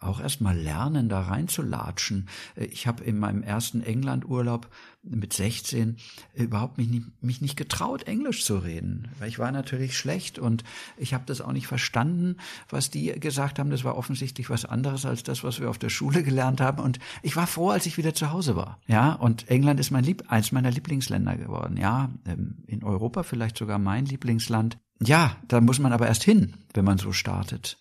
[0.00, 2.28] auch erst mal lernen, da reinzulatschen.
[2.56, 4.68] Äh, ich habe in meinem ersten Englandurlaub
[5.02, 5.96] mit 16
[6.34, 10.62] überhaupt mich nicht, mich nicht getraut, Englisch zu reden, weil ich war natürlich schlecht und
[10.98, 12.36] ich habe das auch nicht verstanden,
[12.68, 13.70] was die gesagt haben.
[13.70, 16.82] Das war offensichtlich was anderes als das, was wir auf der Schule gelernt haben.
[16.82, 18.78] Und ich war froh, als ich wieder zu Hause war.
[18.86, 21.76] Ja, und England ist mein Lieb eins meiner Lieblingsländer geworden.
[21.76, 24.78] Ja, ähm, in Europa vielleicht sogar mein Lieblingsland.
[25.02, 27.78] Ja, da muss man aber erst hin, wenn man so startet.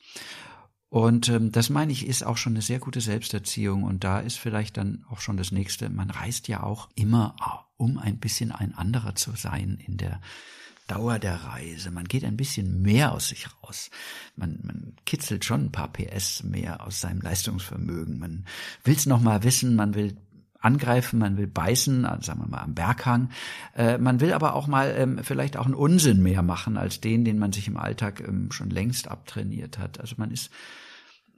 [0.89, 3.83] Und ähm, das meine ich, ist auch schon eine sehr gute Selbsterziehung.
[3.83, 5.89] Und da ist vielleicht dann auch schon das nächste.
[5.89, 7.35] Man reist ja auch immer,
[7.77, 10.19] um ein bisschen ein anderer zu sein in der
[10.87, 11.91] Dauer der Reise.
[11.91, 13.91] Man geht ein bisschen mehr aus sich raus.
[14.35, 18.17] Man, man kitzelt schon ein paar PS mehr aus seinem Leistungsvermögen.
[18.17, 18.45] Man
[18.83, 19.75] will es noch mal wissen.
[19.75, 20.17] Man will
[20.59, 23.29] angreifen, man will beißen, also sagen wir mal am Berghang.
[23.75, 27.23] Äh, man will aber auch mal ähm, vielleicht auch einen Unsinn mehr machen als den,
[27.23, 29.99] den man sich im Alltag ähm, schon längst abtrainiert hat.
[29.99, 30.51] Also man ist,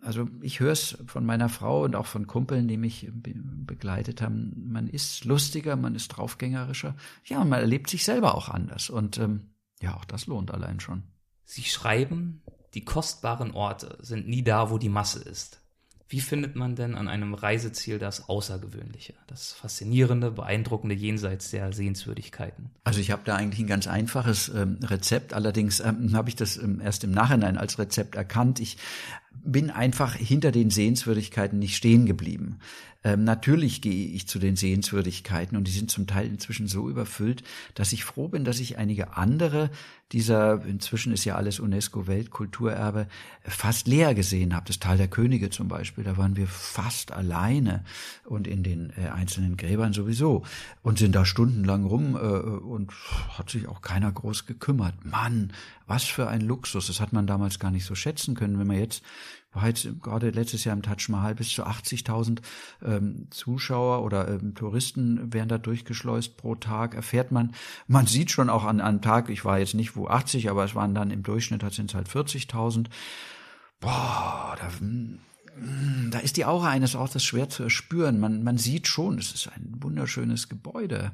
[0.02, 4.22] also ich höre es von meiner Frau und auch von Kumpeln, die mich be begleitet
[4.22, 6.96] haben, man ist lustiger, man ist draufgängerischer.
[7.24, 8.90] Ja, man erlebt sich selber auch anders.
[8.90, 11.04] Und ähm, ja, auch das lohnt allein schon.
[11.46, 12.42] Sie schreiben,
[12.74, 15.61] die kostbaren Orte sind nie da, wo die Masse ist.
[16.12, 22.70] Wie findet man denn an einem Reiseziel das Außergewöhnliche, das Faszinierende, Beeindruckende jenseits der Sehenswürdigkeiten?
[22.84, 26.58] Also ich habe da eigentlich ein ganz einfaches ähm, Rezept, allerdings ähm, habe ich das
[26.58, 28.60] ähm, erst im Nachhinein als Rezept erkannt.
[28.60, 28.76] Ich
[29.32, 32.60] bin einfach hinter den Sehenswürdigkeiten nicht stehen geblieben.
[33.04, 37.44] Ähm, natürlich gehe ich zu den Sehenswürdigkeiten und die sind zum Teil inzwischen so überfüllt,
[37.74, 39.72] dass ich froh bin, dass ich einige andere
[40.12, 43.08] dieser, inzwischen ist ja alles UNESCO-Weltkulturerbe,
[43.44, 44.66] fast leer gesehen habe.
[44.68, 47.86] Das Tal der Könige zum Beispiel, da waren wir fast alleine
[48.26, 50.44] und in den äh, einzelnen Gräbern sowieso
[50.84, 52.92] und sind da stundenlang rum äh, und
[53.38, 55.06] hat sich auch keiner groß gekümmert.
[55.06, 55.54] Mann,
[55.88, 56.88] was für ein Luxus.
[56.88, 59.04] Das hat man damals gar nicht so schätzen können, wenn man jetzt
[59.54, 62.40] war jetzt gerade letztes Jahr im Taj Mahal bis zu 80.000
[62.84, 67.54] ähm, Zuschauer oder ähm, Touristen werden da durchgeschleust pro Tag, erfährt man.
[67.88, 70.76] Man sieht schon auch an einem Tag, ich war jetzt nicht wo 80, aber es
[70.76, 72.88] waren dann im Durchschnitt, sind es halt 40.000.
[73.82, 75.20] Boah, da, hm,
[76.12, 78.20] da ist die Aura eines Ortes schwer zu erspüren.
[78.20, 81.12] Man, man sieht schon, es ist ein wunderschönes Gebäude,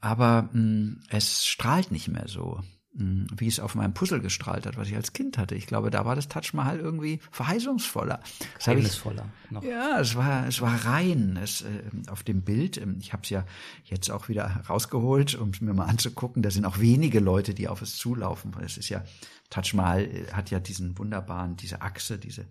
[0.00, 2.60] aber mh, hm, es strahlt nicht mehr so.
[2.96, 5.54] Hm, wie es auf meinem Puzzle gestrahlt hat, was ich als Kind hatte.
[5.54, 8.18] Ich glaube, da war das Taj Mahal irgendwie verheißungsvoller.
[8.58, 9.26] Geheimnisvoller.
[9.48, 9.62] Noch.
[9.62, 11.38] Ja, es war, es war rein.
[11.40, 13.44] Es, äh, auf dem Bild, äh, ich habe es ja
[13.84, 16.42] jetzt auch wieder rausgeholt, um es mir mal anzugucken.
[16.42, 18.56] Da sind auch wenige Leute, die auf es zulaufen.
[18.60, 19.04] Es ist ja
[19.50, 22.48] Taj Mahal äh, hat ja diesen wunderbaren, diese Achse, diese,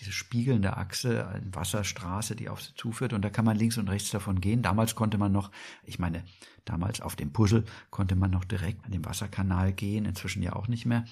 [0.00, 3.12] diese spiegelnde Achse, eine Wasserstraße, die auf sie zuführt.
[3.12, 4.62] Und da kann man links und rechts davon gehen.
[4.62, 5.52] Damals konnte man noch,
[5.84, 6.24] ich meine,
[6.66, 10.68] Damals auf dem Puzzle konnte man noch direkt an den Wasserkanal gehen, inzwischen ja auch
[10.68, 11.06] nicht mehr.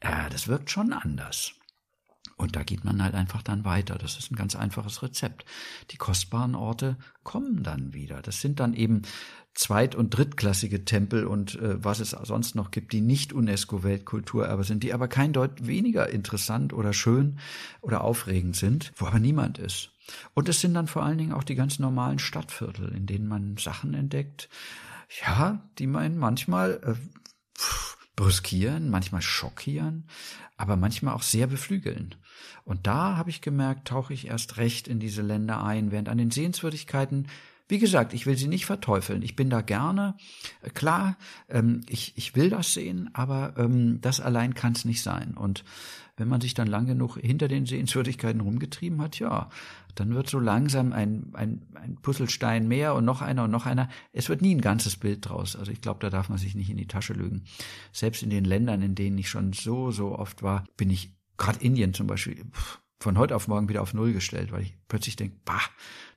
[0.00, 1.52] Äh, das wirkt schon anders.
[2.42, 3.96] Und da geht man halt einfach dann weiter.
[3.96, 5.44] Das ist ein ganz einfaches Rezept.
[5.92, 8.20] Die kostbaren Orte kommen dann wieder.
[8.20, 9.02] Das sind dann eben
[9.54, 14.82] zweit- und drittklassige Tempel und äh, was es sonst noch gibt, die nicht UNESCO-Weltkulturerbe sind,
[14.82, 17.38] die aber kein Deut weniger interessant oder schön
[17.80, 19.90] oder aufregend sind, wo aber niemand ist.
[20.34, 23.56] Und es sind dann vor allen Dingen auch die ganz normalen Stadtviertel, in denen man
[23.56, 24.48] Sachen entdeckt,
[25.24, 26.94] ja, die man manchmal äh,
[28.22, 30.04] brüskieren, manchmal schockieren,
[30.56, 32.14] aber manchmal auch sehr beflügeln.
[32.64, 36.18] Und da habe ich gemerkt, tauche ich erst recht in diese Länder ein, während an
[36.18, 37.26] den Sehenswürdigkeiten
[37.68, 39.22] Wie gesagt, ich will sie nicht verteufeln.
[39.22, 40.14] Ich bin da gerne.
[40.62, 41.16] Äh, klar,
[41.48, 45.34] ähm, ich, ich will das sehen, aber ähm, das allein kann es nicht sein.
[45.34, 45.64] Und
[46.16, 49.48] wenn man sich dann lang genug hinter den Sehenswürdigkeiten rumgetrieben hat, ja,
[49.94, 53.88] dann wird so langsam ein, ein, ein Puzzlestein mehr und noch einer und noch einer.
[54.12, 55.56] Es wird nie ein ganzes Bild draus.
[55.56, 57.44] Also ich glaube, da darf man sich nicht in die Tasche lügen.
[57.92, 61.60] Selbst in den Ländern, in denen ich schon so, so oft war, bin ich, gerade
[61.60, 62.44] Indien zum Beispiel,
[63.02, 65.60] von heute auf morgen wieder auf Null gestellt, weil ich plötzlich denke, bah,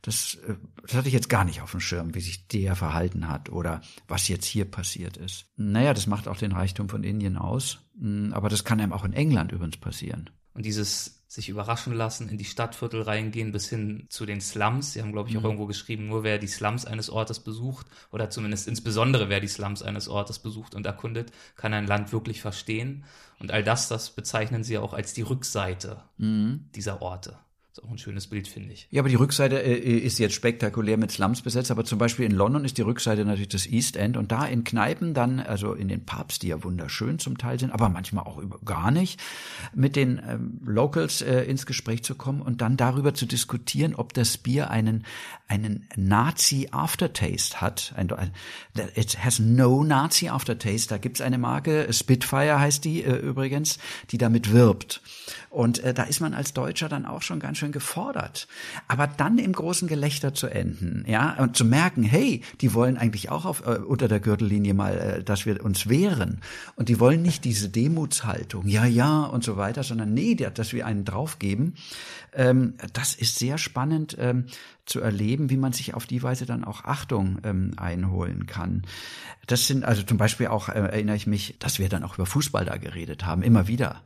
[0.02, 3.28] das, äh, das hatte ich jetzt gar nicht auf dem Schirm, wie sich der verhalten
[3.28, 5.48] hat oder was jetzt hier passiert ist.
[5.58, 9.04] Naja, das macht auch den Reichtum von Indien aus, hm, aber das kann einem auch
[9.04, 10.30] in England übrigens passieren.
[10.54, 14.94] Und dieses sich überraschen lassen, in die Stadtviertel reingehen, bis hin zu den Slums.
[14.94, 15.48] Sie haben, glaube ich, auch mhm.
[15.48, 19.82] irgendwo geschrieben, nur wer die Slums eines Ortes besucht, oder zumindest insbesondere wer die Slums
[19.82, 23.06] eines Ortes besucht und erkundet, kann ein Land wirklich verstehen.
[23.40, 26.70] Und all das, das bezeichnen sie auch als die Rückseite mhm.
[26.76, 27.38] dieser Orte.
[27.76, 28.88] Ist auch ein schönes Bild, finde ich.
[28.90, 32.32] Ja, aber die Rückseite äh, ist jetzt spektakulär mit Slums besetzt, aber zum Beispiel in
[32.32, 35.90] London ist die Rückseite natürlich das East End und da in Kneipen dann, also in
[35.90, 39.22] den Pubs, die ja wunderschön zum Teil sind, aber manchmal auch gar nicht,
[39.74, 44.14] mit den ähm, Locals äh, ins Gespräch zu kommen und dann darüber zu diskutieren, ob
[44.14, 45.04] das Bier einen,
[45.50, 47.94] einen Nazi-Aftertaste hat.
[47.98, 48.32] Ein, ein,
[48.96, 50.88] it has no Nazi-Aftertaste.
[50.88, 53.80] Da gibt's eine Marke, Spitfire heißt die äh, übrigens,
[54.12, 55.02] die damit wirbt.
[55.50, 58.48] Und äh, da ist man als Deutscher dann auch schon ganz schön gefordert.
[58.88, 63.30] Aber dann im großen Gelächter zu enden, ja, und zu merken, hey, die wollen eigentlich
[63.30, 66.42] auch auf, äh, unter der Gürtellinie mal, äh, dass wir uns wehren.
[66.76, 70.86] Und die wollen nicht diese Demutshaltung, ja, ja und so weiter, sondern nee, dass wir
[70.86, 71.76] einen draufgeben.
[72.34, 74.46] Ähm, das ist sehr spannend ähm,
[74.86, 78.84] zu erleben, wie man sich auf die Weise dann auch Achtung ähm, einholen kann.
[79.48, 82.26] Das sind also zum Beispiel auch, äh, erinnere ich mich, dass wir dann auch über
[82.26, 84.02] Fußball da geredet haben, immer wieder.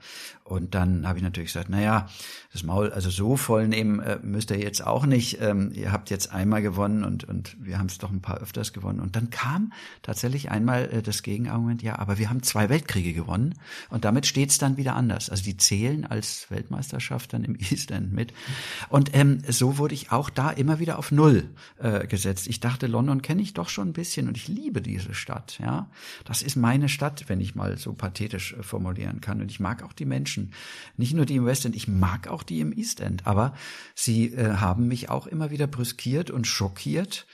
[0.49, 2.07] Und dann habe ich natürlich gesagt, na ja,
[2.51, 5.39] das Maul also so voll nehmen äh, müsst ihr jetzt auch nicht.
[5.41, 8.73] Ähm, ihr habt jetzt einmal gewonnen und, und wir haben es doch ein paar öfters
[8.73, 8.99] gewonnen.
[8.99, 13.53] Und dann kam tatsächlich einmal äh, das Gegenargument, ja, aber wir haben zwei Weltkriege gewonnen
[13.91, 15.29] und damit steht es dann wieder anders.
[15.29, 18.33] Also die zählen als Weltmeisterschaft dann im East End mit.
[18.89, 22.47] Und ähm, so wurde ich auch da immer wieder auf Null äh, gesetzt.
[22.47, 25.59] Ich dachte, London kenne ich doch schon ein bisschen und ich liebe diese Stadt.
[25.61, 25.91] Ja,
[26.25, 29.41] Das ist meine Stadt, wenn ich mal so pathetisch äh, formulieren kann.
[29.41, 30.38] Und ich mag auch die Menschen.
[30.39, 30.53] Menschen.
[30.97, 33.53] Nicht nur die im West End, ich mag auch die im East End, aber
[33.95, 37.25] sie äh, haben mich auch immer wieder brüskiert und schockiert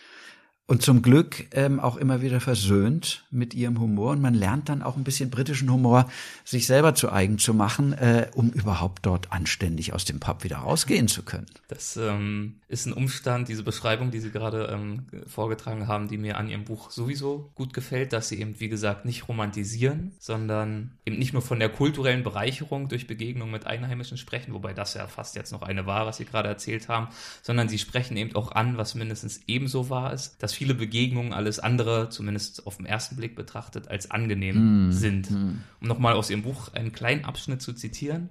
[0.67, 4.11] und zum Glück ähm, auch immer wieder versöhnt mit ihrem Humor.
[4.11, 6.09] Und man lernt dann auch ein bisschen britischen Humor
[6.43, 10.57] sich selber zu eigen zu machen, äh, um überhaupt dort anständig aus dem Pub wieder
[10.57, 11.45] rausgehen zu können.
[11.67, 16.37] Das ähm, ist ein Umstand, diese Beschreibung, die Sie gerade ähm, vorgetragen haben, die mir
[16.37, 21.19] an Ihrem Buch sowieso gut gefällt, dass Sie eben, wie gesagt, nicht romantisieren, sondern eben
[21.19, 25.35] nicht nur von der kulturellen Bereicherung durch Begegnung mit Einheimischen sprechen, wobei das ja fast
[25.35, 27.09] jetzt noch eine war, was Sie gerade erzählt haben,
[27.43, 31.59] sondern Sie sprechen eben auch an, was mindestens ebenso wahr ist, dass viele Begegnungen alles
[31.59, 34.91] andere, zumindest auf den ersten Blick betrachtet, als angenehm mm.
[34.91, 35.31] sind.
[35.31, 35.61] Mm.
[35.81, 38.29] Um nochmal aus Ihrem Buch einen kleinen Abschnitt zu zitieren.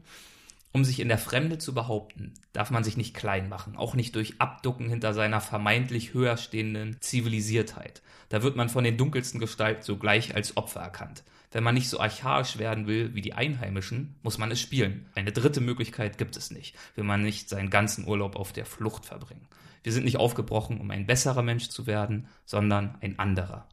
[0.73, 4.17] Um sich in der Fremde zu behaupten, darf man sich nicht klein machen, auch nicht
[4.17, 8.03] durch Abducken hinter seiner vermeintlich höher stehenden Zivilisiertheit.
[8.29, 11.23] Da wird man von den dunkelsten Gestalten sogleich als Opfer erkannt.
[11.55, 15.07] Wenn man nicht so archaisch werden will wie die Einheimischen, muss man es spielen.
[15.15, 19.07] Eine dritte Möglichkeit gibt es nicht, will man nicht seinen ganzen Urlaub auf der Flucht
[19.07, 19.47] verbringen.
[19.85, 23.69] Wir sind nicht aufgebrochen, um ein besserer Mensch zu werden, sondern ein anderer.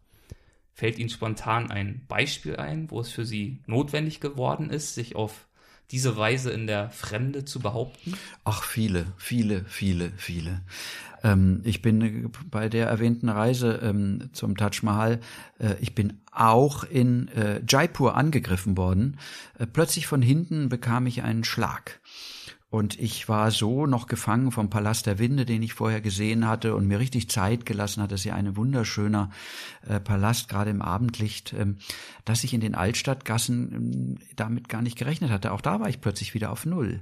[0.74, 5.48] Fällt Ihnen spontan ein Beispiel ein, wo es für Sie notwendig geworden ist, sich auf
[5.92, 8.14] diese Weise in der Fremde zu behaupten?
[8.44, 10.62] Ach, viele, viele, viele, viele.
[11.24, 15.20] Ähm, ich bin bei der erwähnten Reise ähm, zum Taj Mahal,
[15.60, 19.18] äh, ich bin auch in äh, Jaipur angegriffen worden.
[19.60, 22.00] Äh, plötzlich von hinten bekam ich einen Schlag.
[22.72, 26.74] Und ich war so noch gefangen vom Palast der Winde, den ich vorher gesehen hatte
[26.74, 28.14] und mir richtig Zeit gelassen hatte.
[28.14, 29.30] Das ist ja ein wunderschöner
[29.86, 31.80] äh, Palast, gerade im Abendlicht, ähm,
[32.24, 35.52] dass ich in den Altstadtgassen ähm, damit gar nicht gerechnet hatte.
[35.52, 37.02] Auch da war ich plötzlich wieder auf Null.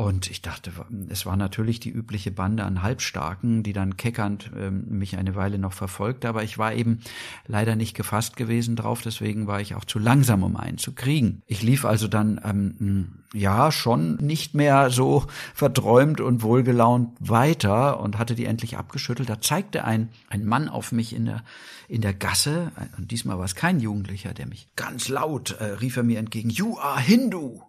[0.00, 0.72] Und ich dachte,
[1.10, 5.58] es war natürlich die übliche Bande an Halbstarken, die dann keckernd ähm, mich eine Weile
[5.58, 7.00] noch verfolgte, aber ich war eben
[7.46, 11.42] leider nicht gefasst gewesen drauf, deswegen war ich auch zu langsam, um einen zu kriegen.
[11.46, 18.16] Ich lief also dann, ähm, ja, schon nicht mehr so verträumt und wohlgelaunt weiter und
[18.16, 19.28] hatte die endlich abgeschüttelt.
[19.28, 21.44] Da zeigte ein, ein Mann auf mich in der,
[21.88, 25.98] in der Gasse, und diesmal war es kein Jugendlicher, der mich ganz laut äh, rief
[25.98, 27.60] er mir entgegen, You are Hindu!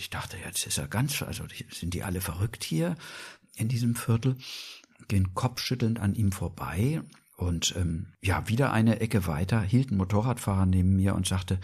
[0.00, 2.96] Ich dachte, jetzt ist er ganz, also sind die alle verrückt hier
[3.54, 4.36] in diesem Viertel,
[5.08, 7.02] gehen kopfschüttelnd an ihm vorbei
[7.36, 11.60] und ähm, ja, wieder eine Ecke weiter hielt ein Motorradfahrer neben mir und sagte,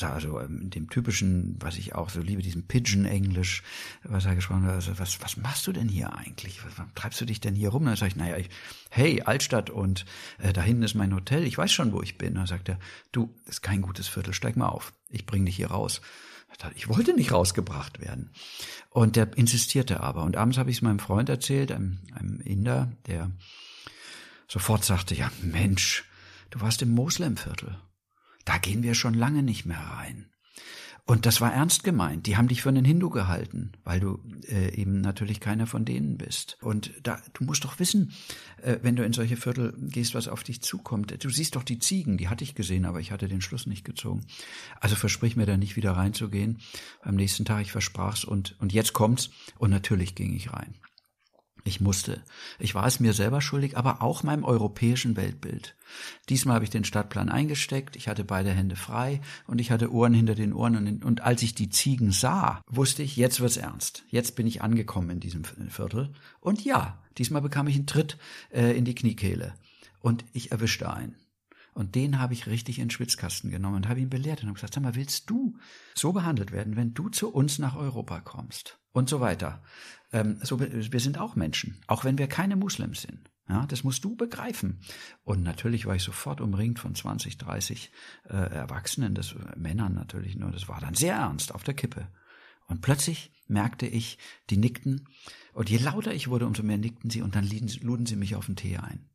[0.00, 3.62] also ähm, in dem typischen, was ich auch so liebe, diesem Pigeon-Englisch,
[4.04, 6.64] was er gesprochen hat, also was, was machst du denn hier eigentlich?
[6.64, 7.84] Was, was treibst du dich denn hier rum?
[7.84, 8.48] Dann sage ich, naja, ich,
[8.88, 10.06] hey, Altstadt und
[10.38, 12.36] äh, da hinten ist mein Hotel, ich weiß schon, wo ich bin.
[12.36, 12.78] Dann sagt er,
[13.12, 16.00] du, ist kein gutes Viertel, steig mal auf, ich bring dich hier raus.
[16.74, 18.32] Ich wollte nicht rausgebracht werden.
[18.90, 20.24] Und der insistierte aber.
[20.24, 23.30] Und abends habe ich es meinem Freund erzählt, einem, einem Inder, der
[24.48, 26.04] sofort sagte, ja Mensch,
[26.50, 27.78] du warst im Moslemviertel.
[28.44, 30.30] Da gehen wir schon lange nicht mehr rein.
[31.10, 32.28] Und das war ernst gemeint.
[32.28, 36.16] Die haben dich für einen Hindu gehalten, weil du äh, eben natürlich keiner von denen
[36.16, 36.56] bist.
[36.60, 38.12] Und da, du musst doch wissen,
[38.62, 41.12] äh, wenn du in solche Viertel gehst, was auf dich zukommt.
[41.24, 43.84] Du siehst doch die Ziegen, die hatte ich gesehen, aber ich hatte den Schluss nicht
[43.84, 44.24] gezogen.
[44.78, 46.60] Also versprich mir da nicht wieder reinzugehen.
[47.02, 49.30] Am nächsten Tag, ich versprach's und, und jetzt kommt's.
[49.58, 50.76] Und natürlich ging ich rein.
[51.64, 52.22] Ich musste.
[52.58, 55.76] Ich war es mir selber schuldig, aber auch meinem europäischen Weltbild.
[56.28, 60.14] Diesmal habe ich den Stadtplan eingesteckt, ich hatte beide Hände frei und ich hatte Ohren
[60.14, 64.04] hinter den Ohren und, und als ich die Ziegen sah, wusste ich, jetzt wird's ernst.
[64.08, 66.12] Jetzt bin ich angekommen in diesem Viertel.
[66.40, 68.16] Und ja, diesmal bekam ich einen Tritt
[68.52, 69.54] äh, in die Kniekehle
[70.00, 71.16] und ich erwischte einen.
[71.72, 74.54] Und den habe ich richtig in den Schwitzkasten genommen und habe ihn belehrt und habe
[74.54, 75.56] gesagt, sag mal, willst du
[75.94, 78.78] so behandelt werden, wenn du zu uns nach Europa kommst?
[78.92, 79.62] Und so weiter.
[80.12, 83.30] Ähm, so, wir sind auch Menschen, auch wenn wir keine Muslims sind.
[83.48, 84.80] Ja, das musst du begreifen.
[85.24, 87.90] Und natürlich war ich sofort umringt von 20, 30
[88.28, 90.52] äh, Erwachsenen, das, äh, Männern natürlich nur.
[90.52, 92.06] Das war dann sehr ernst auf der Kippe.
[92.68, 94.18] Und plötzlich merkte ich,
[94.50, 95.08] die nickten.
[95.52, 97.48] Und je lauter ich wurde, umso mehr nickten sie und dann
[97.82, 99.10] luden sie mich auf den Tee ein.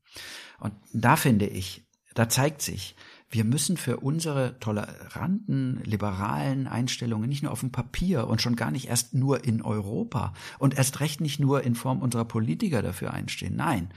[0.59, 2.95] Und da finde ich, da zeigt sich,
[3.35, 8.71] wir müssen für unsere toleranten, liberalen Einstellungen nicht nur auf dem Papier und schon gar
[8.71, 13.13] nicht erst nur in Europa und erst recht nicht nur in Form unserer Politiker dafür
[13.13, 13.57] einstehen.
[13.57, 13.89] Nein,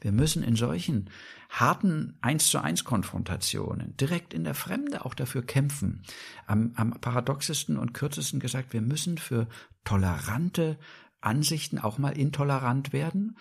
[0.00, 1.08] wir müssen in solchen
[1.50, 6.02] harten eins zu eins Konfrontationen direkt in der Fremde auch dafür kämpfen.
[6.48, 9.46] Am, am paradoxesten und kürzesten gesagt, wir müssen für
[9.84, 10.78] tolerante
[11.20, 13.38] Ansichten auch mal intolerant werden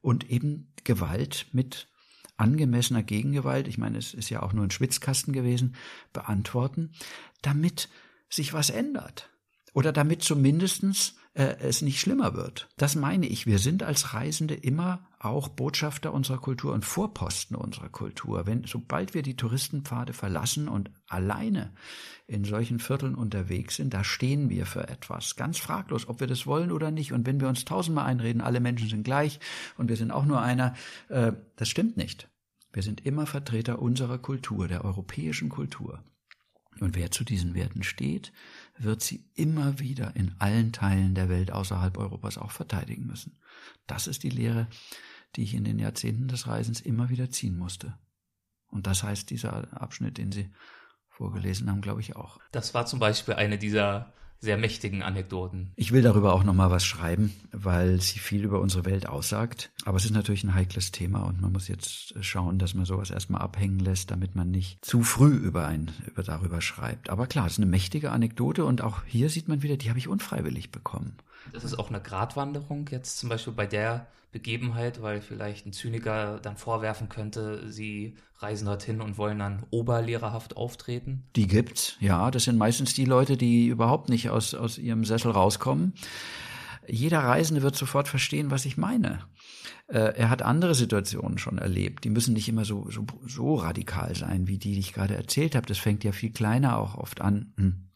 [0.00, 1.88] und eben Gewalt mit
[2.36, 5.76] angemessener Gegengewalt, ich meine, es ist ja auch nur ein Schwitzkasten gewesen,
[6.12, 6.92] beantworten,
[7.42, 7.88] damit
[8.28, 9.30] sich was ändert.
[9.72, 12.68] Oder damit zumindestens äh, es nicht schlimmer wird.
[12.78, 13.46] Das meine ich.
[13.46, 18.46] Wir sind als Reisende immer auch Botschafter unserer Kultur und Vorposten unserer Kultur.
[18.46, 21.74] Wenn, sobald wir die Touristenpfade verlassen und alleine
[22.26, 25.36] in solchen Vierteln unterwegs sind, da stehen wir für etwas.
[25.36, 27.12] Ganz fraglos, ob wir das wollen oder nicht.
[27.12, 29.38] Und wenn wir uns tausendmal einreden, alle Menschen sind gleich
[29.76, 30.74] und wir sind auch nur einer,
[31.08, 32.30] äh, das stimmt nicht.
[32.72, 36.02] Wir sind immer Vertreter unserer Kultur, der europäischen Kultur.
[36.80, 38.32] Und wer zu diesen Werten steht,
[38.78, 43.38] wird sie immer wieder in allen Teilen der Welt außerhalb Europas auch verteidigen müssen.
[43.86, 44.68] Das ist die Lehre,
[45.34, 47.98] die ich in den Jahrzehnten des Reisens immer wieder ziehen musste.
[48.68, 50.50] Und das heißt dieser Abschnitt, den Sie
[51.08, 52.38] vorgelesen haben, glaube ich auch.
[52.52, 55.72] Das war zum Beispiel eine dieser sehr mächtigen Anekdoten.
[55.76, 59.70] Ich will darüber auch noch mal was schreiben, weil sie viel über unsere Welt aussagt.
[59.84, 63.10] Aber es ist natürlich ein heikles Thema und man muss jetzt schauen, dass man sowas
[63.10, 67.10] erstmal abhängen lässt, damit man nicht zu früh über ein, über darüber schreibt.
[67.10, 69.98] Aber klar, es ist eine mächtige Anekdote und auch hier sieht man wieder, die habe
[69.98, 71.16] ich unfreiwillig bekommen.
[71.52, 76.38] Das ist auch eine Gratwanderung jetzt zum Beispiel bei der Begebenheit, weil vielleicht ein Zyniker
[76.42, 81.24] dann vorwerfen könnte, sie reisen dorthin und wollen dann oberlehrerhaft auftreten?
[81.36, 82.30] Die gibt's, ja.
[82.30, 85.94] Das sind meistens die Leute, die überhaupt nicht aus, aus ihrem Sessel rauskommen.
[86.86, 89.20] Jeder Reisende wird sofort verstehen, was ich meine.
[89.88, 92.04] Äh, er hat andere Situationen schon erlebt.
[92.04, 95.54] Die müssen nicht immer so, so, so radikal sein, wie die, die ich gerade erzählt
[95.54, 95.66] habe.
[95.66, 97.54] Das fängt ja viel kleiner auch oft an.
[97.56, 97.86] Hm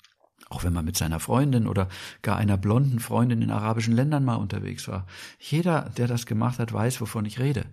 [0.51, 1.89] auch wenn man mit seiner Freundin oder
[2.23, 5.07] gar einer blonden Freundin in arabischen Ländern mal unterwegs war.
[5.39, 7.65] Jeder, der das gemacht hat, weiß, wovon ich rede.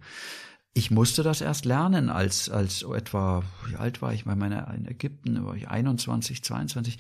[0.73, 4.87] Ich musste das erst lernen, als, als etwa, wie alt war ich bei meiner, in
[4.87, 6.99] Ägypten, war ich 21, 22.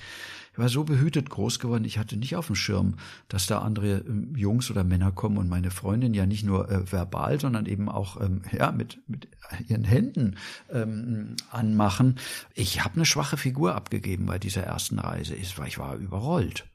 [0.57, 2.95] Ich war so behütet groß geworden, ich hatte nicht auf dem Schirm,
[3.27, 6.91] dass da andere ähm, Jungs oder Männer kommen und meine Freundin ja nicht nur äh,
[6.91, 9.27] verbal, sondern eben auch ähm, ja, mit, mit
[9.67, 10.35] ihren Händen
[10.71, 12.15] ähm, anmachen.
[12.55, 15.35] Ich habe eine schwache Figur abgegeben bei dieser ersten Reise.
[15.35, 16.65] Ich war, ich war überrollt.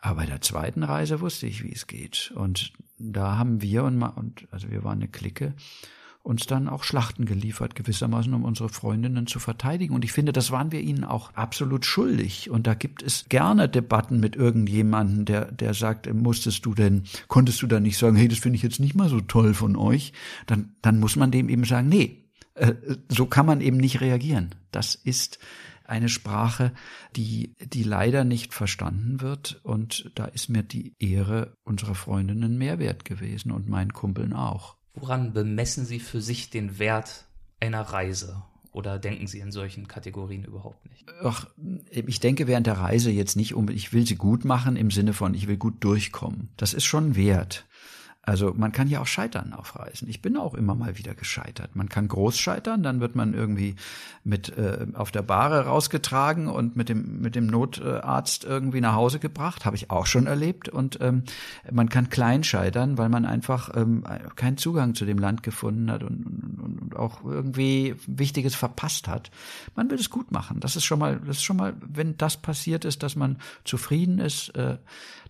[0.00, 2.32] Aber bei der zweiten Reise wusste ich, wie es geht.
[2.34, 5.54] Und da haben wir und, und also wir waren eine Clique,
[6.22, 9.94] uns dann auch Schlachten geliefert, gewissermaßen, um unsere Freundinnen zu verteidigen.
[9.94, 12.48] Und ich finde, das waren wir ihnen auch absolut schuldig.
[12.48, 17.60] Und da gibt es gerne Debatten mit irgendjemanden, der, der sagt, musstest du denn, konntest
[17.62, 20.12] du da nicht sagen, hey, das finde ich jetzt nicht mal so toll von euch?
[20.46, 22.22] Dann, dann muss man dem eben sagen, nee,
[22.54, 22.74] äh,
[23.08, 24.54] so kann man eben nicht reagieren.
[24.70, 25.40] Das ist
[25.84, 26.72] eine Sprache,
[27.16, 29.60] die, die leider nicht verstanden wird.
[29.64, 34.76] Und da ist mir die Ehre unserer Freundinnen mehr wert gewesen und meinen Kumpeln auch.
[34.94, 37.26] Woran bemessen Sie für sich den Wert
[37.60, 38.42] einer Reise?
[38.72, 41.06] Oder denken Sie in solchen Kategorien überhaupt nicht?
[41.22, 41.46] Ach,
[41.90, 45.12] ich denke während der Reise jetzt nicht um, ich will sie gut machen im Sinne
[45.12, 46.48] von, ich will gut durchkommen.
[46.56, 47.66] Das ist schon wert.
[48.24, 50.08] Also man kann ja auch scheitern auf Reisen.
[50.08, 51.74] Ich bin auch immer mal wieder gescheitert.
[51.74, 53.74] Man kann groß scheitern, dann wird man irgendwie
[54.22, 59.18] mit äh, auf der Bahre rausgetragen und mit dem mit dem Notarzt irgendwie nach Hause
[59.18, 59.64] gebracht.
[59.64, 60.68] Habe ich auch schon erlebt.
[60.68, 61.24] Und ähm,
[61.72, 64.04] man kann klein scheitern, weil man einfach ähm,
[64.36, 66.24] keinen Zugang zu dem Land gefunden hat und,
[66.62, 69.32] und, und auch irgendwie Wichtiges verpasst hat.
[69.74, 70.60] Man will es gut machen.
[70.60, 74.20] Das ist schon mal, das ist schon mal, wenn das passiert ist, dass man zufrieden
[74.20, 74.78] ist, äh,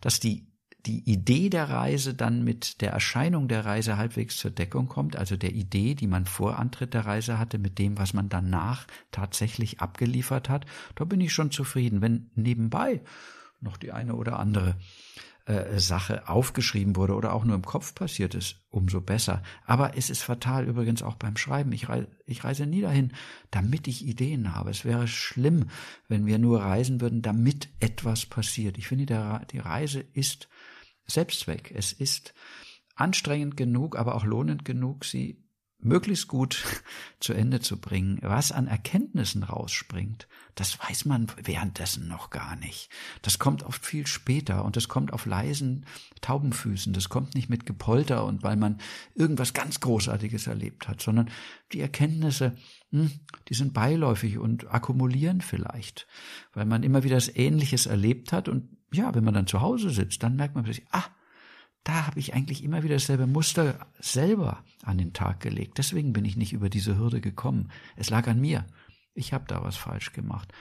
[0.03, 0.45] dass die
[0.87, 5.37] die Idee der Reise dann mit der Erscheinung der Reise halbwegs zur Deckung kommt, also
[5.37, 9.80] der Idee, die man vor Antritt der Reise hatte, mit dem, was man danach tatsächlich
[9.80, 10.66] abgeliefert hat,
[10.97, 12.01] da bin ich schon zufrieden.
[12.01, 13.03] Wenn nebenbei
[13.61, 14.76] noch die eine oder andere
[15.45, 19.43] äh, Sache aufgeschrieben wurde oder auch nur im Kopf passiert ist, umso besser.
[19.64, 21.72] Aber es ist fatal übrigens auch beim Schreiben.
[21.72, 23.12] Ich, reise, ich reise nie dahin,
[23.51, 24.70] damit ich Ideen habe.
[24.70, 25.68] Es wäre schlimm,
[26.09, 28.78] wenn wir nur reisen würden, damit etwas passiert.
[28.78, 30.49] Ich finde, der, die Reise ist
[31.07, 31.72] Selbstzweck.
[31.74, 32.34] Es ist
[32.94, 35.42] anstrengend genug, aber auch lohnend genug, sie
[35.82, 36.64] möglichst gut
[37.20, 38.18] zu Ende zu bringen.
[38.22, 42.88] Was an Erkenntnissen rausspringt, das weiß man währenddessen noch gar nicht.
[43.22, 45.86] Das kommt oft viel später und das kommt auf leisen
[46.20, 46.92] Taubenfüßen.
[46.92, 48.78] Das kommt nicht mit Gepolter und weil man
[49.14, 51.30] irgendwas ganz Großartiges erlebt hat, sondern
[51.72, 52.57] die Erkenntnisse,
[52.90, 53.11] hm,
[53.48, 56.07] die sind beiläufig und akkumulieren vielleicht,
[56.53, 59.90] weil man immer wieder das Ähnliches erlebt hat und ja, wenn man dann zu Hause
[59.90, 61.05] sitzt, dann merkt man plötzlich, ah,
[61.84, 65.78] da habe ich eigentlich immer wieder dasselbe Muster selber an den Tag gelegt.
[65.78, 67.70] Deswegen bin ich nicht über diese Hürde gekommen.
[67.97, 68.66] Es lag an mir.
[69.14, 70.53] Ich habe da was falsch gemacht.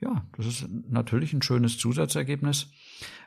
[0.00, 2.68] Ja, das ist natürlich ein schönes Zusatzergebnis,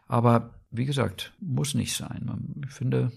[0.07, 2.61] aber wie gesagt, muss nicht sein.
[2.67, 3.11] Ich finde,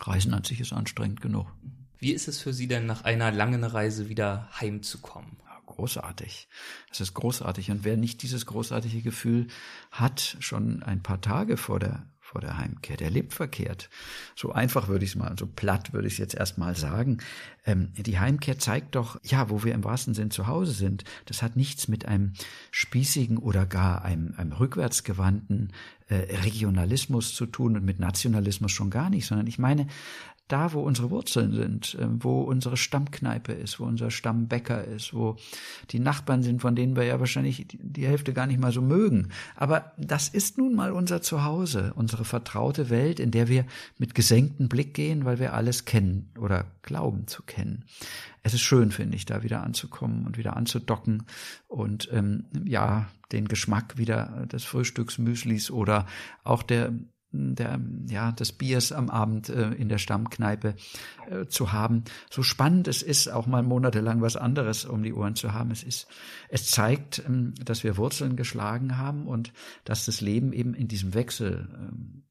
[0.00, 1.52] Reisen an sich ist anstrengend genug.
[1.98, 5.36] Wie ist es für Sie denn nach einer langen Reise wieder heimzukommen?
[5.72, 6.48] Großartig.
[6.90, 7.70] Es ist großartig.
[7.70, 9.48] Und wer nicht dieses großartige Gefühl
[9.90, 13.90] hat, schon ein paar Tage vor der vor der Heimkehr, der lebt verkehrt.
[14.34, 17.18] So einfach würde ich es mal, so platt würde ich es jetzt erstmal sagen.
[17.66, 21.04] Ähm, die Heimkehr zeigt doch, ja, wo wir im wahrsten Sinn zu Hause sind.
[21.26, 22.32] Das hat nichts mit einem
[22.70, 25.74] spießigen oder gar einem, einem rückwärtsgewandten
[26.08, 29.86] äh, Regionalismus zu tun und mit Nationalismus schon gar nicht, sondern ich meine
[30.48, 35.36] da, wo unsere Wurzeln sind, ähm, wo unsere Stammkneipe ist, wo unser Stammbäcker ist, wo
[35.90, 39.28] die Nachbarn sind, von denen wir ja wahrscheinlich die Hälfte gar nicht mal so mögen.
[39.56, 43.64] Aber das ist nun mal unser Zuhause, unsere vertraute Welt, in der wir
[43.98, 47.84] mit gesenktem Blick gehen, weil wir alles kennen oder glauben zu kennen.
[48.42, 51.24] Es ist schön, finde ich, da wieder anzukommen und wieder anzudocken
[51.68, 56.06] und ähm, ja, den Geschmack wieder des Frühstücksmüslis oder
[56.44, 56.92] auch der
[57.32, 60.74] der, ja, des Biers am Abend äh, in der Stammkneipe
[61.30, 62.04] äh, zu haben.
[62.30, 65.70] So spannend es ist, auch mal monatelang was anderes um die Ohren zu haben.
[65.70, 66.06] Es ist,
[66.48, 69.52] es zeigt, ähm, dass wir Wurzeln geschlagen haben und
[69.84, 72.22] dass das Leben eben in diesem Wechsel ähm,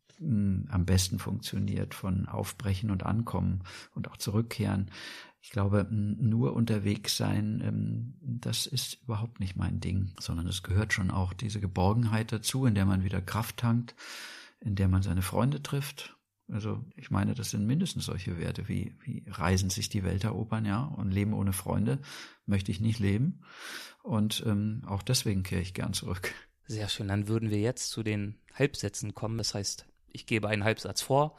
[0.70, 3.64] am besten funktioniert von Aufbrechen und Ankommen
[3.96, 4.92] und auch Zurückkehren.
[5.44, 10.94] Ich glaube, nur unterwegs sein, ähm, das ist überhaupt nicht mein Ding, sondern es gehört
[10.94, 13.96] schon auch diese Geborgenheit dazu, in der man wieder Kraft tankt
[14.62, 16.16] in der man seine Freunde trifft.
[16.48, 20.66] Also ich meine, das sind mindestens solche Werte wie, wie Reisen sich die Welt erobern,
[20.66, 22.00] ja, und Leben ohne Freunde
[22.46, 23.42] möchte ich nicht leben.
[24.04, 26.34] Und ähm, auch deswegen kehre ich gern zurück.
[26.68, 27.08] Sehr schön.
[27.08, 29.38] Dann würden wir jetzt zu den Halbsätzen kommen.
[29.38, 31.38] Das heißt, ich gebe einen Halbsatz vor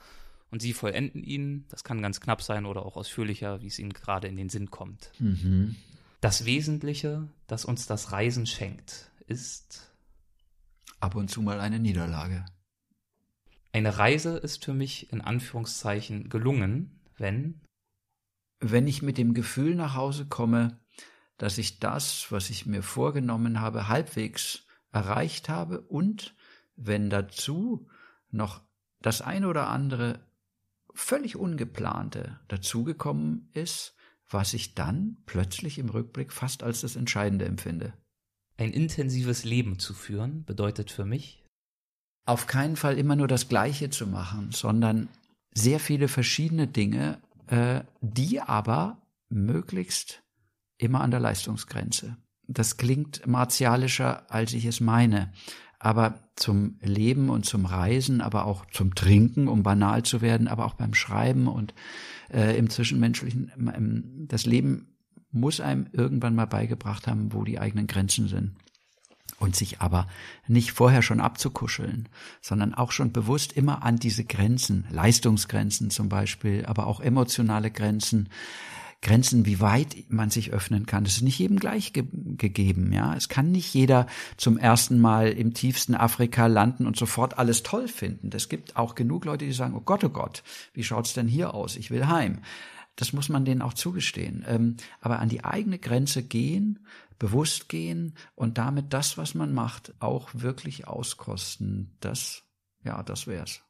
[0.50, 1.66] und Sie vollenden ihn.
[1.68, 4.70] Das kann ganz knapp sein oder auch ausführlicher, wie es Ihnen gerade in den Sinn
[4.70, 5.10] kommt.
[5.18, 5.76] Mhm.
[6.20, 9.90] Das Wesentliche, das uns das Reisen schenkt, ist
[11.00, 12.44] ab und zu mal eine Niederlage.
[13.72, 17.60] Eine Reise ist für mich in Anführungszeichen gelungen, wenn
[18.62, 20.78] wenn ich mit dem Gefühl nach Hause komme,
[21.36, 26.36] dass ich das, was ich mir vorgenommen habe, halbwegs erreicht habe und
[26.76, 27.88] wenn dazu
[28.30, 28.62] noch
[29.00, 30.24] das eine oder andere
[30.94, 33.96] völlig ungeplante dazugekommen ist,
[34.30, 37.94] was ich dann plötzlich im Rückblick fast als das Entscheidende empfinde.
[38.56, 41.41] Ein intensives Leben zu führen bedeutet für mich,
[42.24, 45.08] auf keinen Fall immer nur das Gleiche zu machen, sondern
[45.54, 47.18] sehr viele verschiedene Dinge,
[47.48, 50.22] äh, die aber möglichst
[50.78, 52.16] immer an der Leistungsgrenze.
[52.46, 55.32] Das klingt martialischer, als ich es meine.
[55.78, 60.64] Aber zum Leben und zum Reisen, aber auch zum Trinken, um banal zu werden, aber
[60.64, 61.74] auch beim Schreiben und
[62.32, 64.96] äh, im Zwischenmenschlichen, das Leben
[65.32, 68.54] muss einem irgendwann mal beigebracht haben, wo die eigenen Grenzen sind
[69.38, 70.06] und sich aber
[70.46, 72.08] nicht vorher schon abzukuscheln,
[72.40, 78.28] sondern auch schon bewusst immer an diese Grenzen, Leistungsgrenzen zum Beispiel, aber auch emotionale Grenzen,
[79.02, 81.02] Grenzen, wie weit man sich öffnen kann.
[81.02, 83.14] Das ist nicht jedem gleich ge gegeben, ja.
[83.14, 87.88] Es kann nicht jeder zum ersten Mal im tiefsten Afrika landen und sofort alles toll
[87.88, 88.30] finden.
[88.32, 91.52] Es gibt auch genug Leute, die sagen, oh Gott, oh Gott, wie schaut's denn hier
[91.52, 91.76] aus?
[91.76, 92.38] Ich will heim.
[92.94, 94.44] Das muss man denen auch zugestehen.
[94.46, 96.86] Ähm, aber an die eigene Grenze gehen,
[97.18, 101.96] bewusst gehen und damit das, was man macht, auch wirklich auskosten.
[102.00, 102.44] Das,
[102.84, 103.62] ja, das wär's.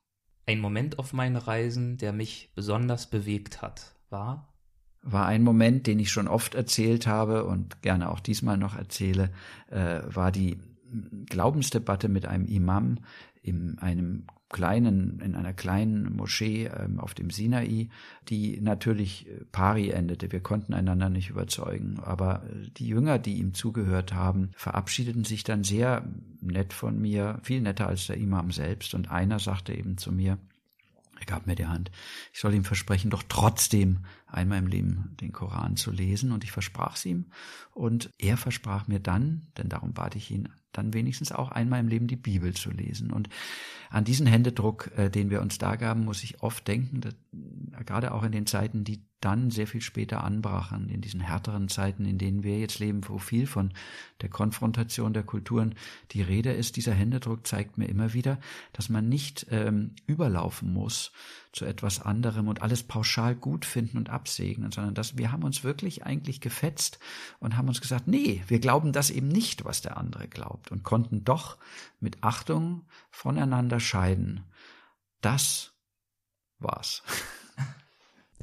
[0.45, 4.52] Ein Moment auf meinen Reisen, der mich besonders bewegt hat, war?
[5.03, 9.31] War ein Moment, den ich schon oft erzählt habe und gerne auch diesmal noch erzähle,
[9.71, 10.59] äh, war die
[11.27, 12.99] Glaubensdebatte mit einem Imam
[13.43, 17.89] in einem kleinen, in einer kleinen Moschee ähm, auf dem Sinai,
[18.29, 20.31] die natürlich pari endete.
[20.31, 21.99] Wir konnten einander nicht überzeugen.
[22.05, 22.43] Aber
[22.77, 26.05] die Jünger, die ihm zugehört haben, verabschiedeten sich dann sehr
[26.41, 28.95] nett von mir, viel netter als der Imam selbst.
[28.95, 30.39] Und einer sagte eben zu mir,
[31.23, 31.91] er gab mir die Hand,
[32.33, 36.33] ich soll ihm versprechen, doch trotzdem einmal im Leben den Koran zu lesen.
[36.33, 37.27] Und ich versprach es ihm.
[37.73, 41.89] Und er versprach mir dann, denn darum bat ich ihn dann wenigstens auch einmal im
[41.89, 43.13] Leben die Bibel zu lesen.
[43.13, 43.29] Und
[43.91, 48.13] an diesen Händedruck, äh, den wir uns da gaben, muss ich oft denken, äh, gerade
[48.13, 52.19] auch in den Zeiten, die dann sehr viel später anbrachen, in diesen härteren Zeiten, in
[52.19, 53.73] denen wir jetzt leben, wo viel von
[54.21, 55.75] der Konfrontation der Kulturen
[56.11, 56.77] die Rede ist.
[56.77, 58.39] Dieser Händedruck zeigt mir immer wieder,
[58.73, 61.13] dass man nicht ähm, überlaufen muss
[61.53, 65.63] zu etwas anderem und alles pauschal gut finden und absegnen, sondern dass wir haben uns
[65.63, 66.99] wirklich eigentlich gefetzt
[67.39, 70.83] und haben uns gesagt, nee, wir glauben das eben nicht, was der andere glaubt und
[70.83, 71.59] konnten doch
[72.01, 74.45] mit Achtung voneinander scheiden.
[75.21, 75.73] Das
[76.59, 77.03] war's.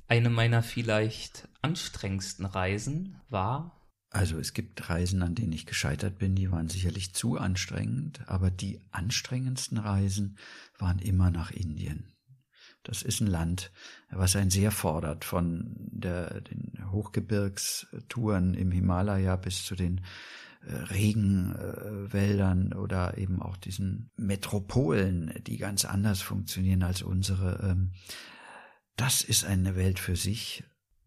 [0.09, 3.75] Eine meiner vielleicht anstrengendsten Reisen war
[4.11, 8.49] also es gibt Reisen, an denen ich gescheitert bin, die waren sicherlich zu anstrengend, aber
[8.49, 10.39] die anstrengendsten Reisen
[10.79, 12.11] waren immer nach Indien.
[12.81, 13.71] Das ist ein Land,
[14.09, 20.01] was einen sehr fordert, von der, den Hochgebirgstouren im Himalaya bis zu den
[20.65, 27.69] äh, Regenwäldern oder eben auch diesen Metropolen, die ganz anders funktionieren als unsere.
[27.69, 27.91] Ähm,
[28.99, 30.63] das ist eine Welt für sich.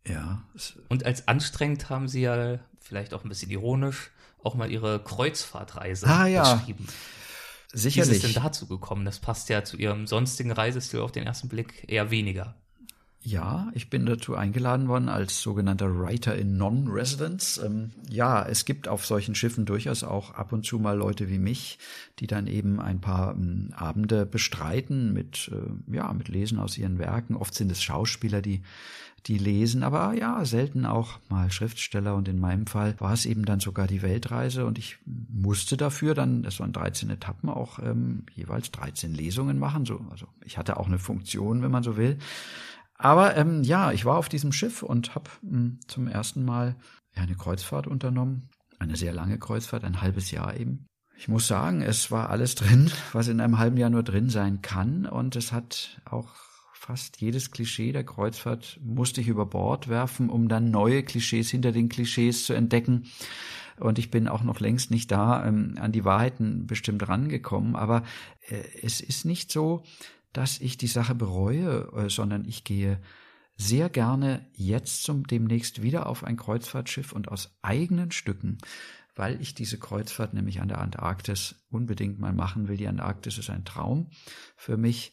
[0.07, 0.43] Ja.
[0.89, 4.11] Und als anstrengend haben Sie ja vielleicht auch ein bisschen ironisch
[4.43, 6.55] auch mal Ihre Kreuzfahrtreise ah, ja.
[6.55, 6.89] beschrieben.
[7.73, 8.11] Sicherlich.
[8.11, 9.05] Wie ist es denn dazu gekommen?
[9.05, 12.57] Das passt ja zu Ihrem sonstigen Reisestil auf den ersten Blick eher weniger.
[13.25, 17.59] Ja, ich bin dazu eingeladen worden als sogenannter Writer in Non-Residence.
[17.65, 21.39] Ähm, ja, es gibt auf solchen Schiffen durchaus auch ab und zu mal Leute wie
[21.39, 21.79] mich,
[22.19, 26.99] die dann eben ein paar ähm, Abende bestreiten mit, äh, ja, mit Lesen aus ihren
[26.99, 27.37] Werken.
[27.37, 28.63] Oft sind es Schauspieler, die
[29.27, 33.45] die lesen, aber ja, selten auch mal Schriftsteller und in meinem Fall war es eben
[33.45, 38.25] dann sogar die Weltreise und ich musste dafür dann, das waren 13 Etappen, auch ähm,
[38.35, 39.87] jeweils 13 Lesungen machen.
[39.87, 42.19] So, also ich hatte auch eine Funktion, wenn man so will.
[43.03, 46.77] Aber ähm, ja, ich war auf diesem Schiff und habe hm, zum ersten Mal
[47.17, 48.49] eine Kreuzfahrt unternommen,
[48.79, 50.87] eine sehr lange Kreuzfahrt, ein halbes Jahr eben.
[51.17, 54.63] Ich muss sagen, es war alles drin, was in einem halben Jahr nur drin sein
[54.63, 56.29] kann und es hat auch
[56.73, 61.73] fast jedes Klischee der Kreuzfahrt musste ich über Bord werfen, um dann neue Klischees hinter
[61.73, 63.07] den Klischees zu entdecken.
[63.79, 67.77] Und ich bin auch noch längst nicht da ähm, an die Wahrheiten bestimmt rangekommen.
[67.77, 68.03] Aber
[68.49, 69.85] äh, es ist nicht so,
[70.33, 73.01] dass ich die Sache bereue, äh, sondern ich gehe
[73.57, 78.59] sehr gerne jetzt zum demnächst wieder auf ein Kreuzfahrtschiff und aus eigenen Stücken
[79.15, 82.77] weil ich diese Kreuzfahrt nämlich an der Antarktis unbedingt mal machen will.
[82.77, 84.09] Die Antarktis ist ein Traum
[84.57, 85.13] für mich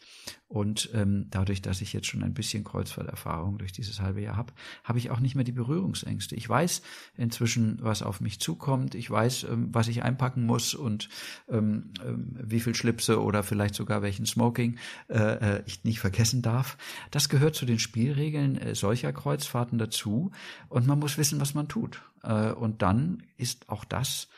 [0.50, 4.52] und ähm, dadurch, dass ich jetzt schon ein bisschen Kreuzfahrterfahrung durch dieses halbe Jahr habe,
[4.84, 6.36] habe ich auch nicht mehr die Berührungsängste.
[6.36, 6.82] Ich weiß
[7.18, 8.96] inzwischen, was auf mich zukommt.
[8.96, 11.08] Ich weiß, ähm, was ich einpacken muss und
[11.50, 16.42] ähm, ähm, wie viel Schlipse oder vielleicht sogar welchen Smoking äh, äh, ich nicht vergessen
[16.42, 16.78] darf.
[17.12, 20.32] Das gehört zu den Spielregeln äh, solcher Kreuzfahrten dazu
[20.68, 22.02] und man muss wissen, was man tut.
[22.24, 24.30] Äh, und dann ist auch das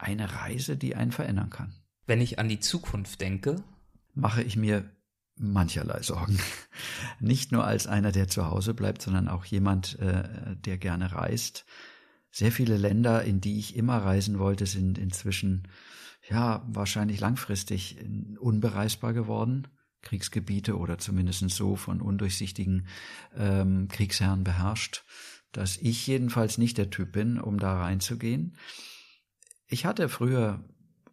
[0.00, 1.74] eine Reise, die einen verändern kann.
[2.06, 3.62] Wenn ich an die Zukunft denke,
[4.14, 4.90] mache ich mir
[5.36, 6.38] mancherlei Sorgen.
[7.20, 11.64] Nicht nur als einer, der zu Hause bleibt, sondern auch jemand, äh, der gerne reist.
[12.30, 15.68] Sehr viele Länder, in die ich immer reisen wollte, sind inzwischen
[16.28, 17.96] ja wahrscheinlich langfristig
[18.38, 19.68] unbereisbar geworden.
[20.02, 22.86] Kriegsgebiete oder zumindest so von undurchsichtigen
[23.36, 25.04] ähm, Kriegsherren beherrscht
[25.52, 28.56] dass ich jedenfalls nicht der Typ bin, um da reinzugehen.
[29.72, 30.64] Ich hatte früher,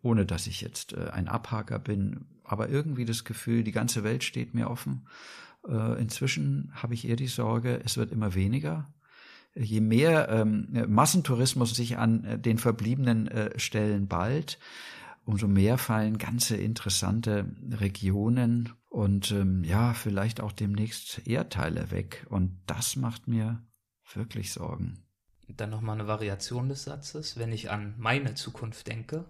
[0.01, 4.23] ohne dass ich jetzt äh, ein Abhaker bin, aber irgendwie das Gefühl, die ganze Welt
[4.23, 5.07] steht mir offen.
[5.67, 8.91] Äh, inzwischen habe ich eher die Sorge, es wird immer weniger.
[9.53, 14.57] Je mehr ähm, Massentourismus sich an äh, den verbliebenen Stellen bald,
[15.23, 22.25] umso mehr fallen ganze interessante Regionen und ähm, ja, vielleicht auch demnächst Erdteile weg.
[22.29, 23.61] Und das macht mir
[24.13, 25.06] wirklich Sorgen.
[25.47, 27.37] Dann nochmal eine Variation des Satzes.
[27.37, 29.25] Wenn ich an meine Zukunft denke,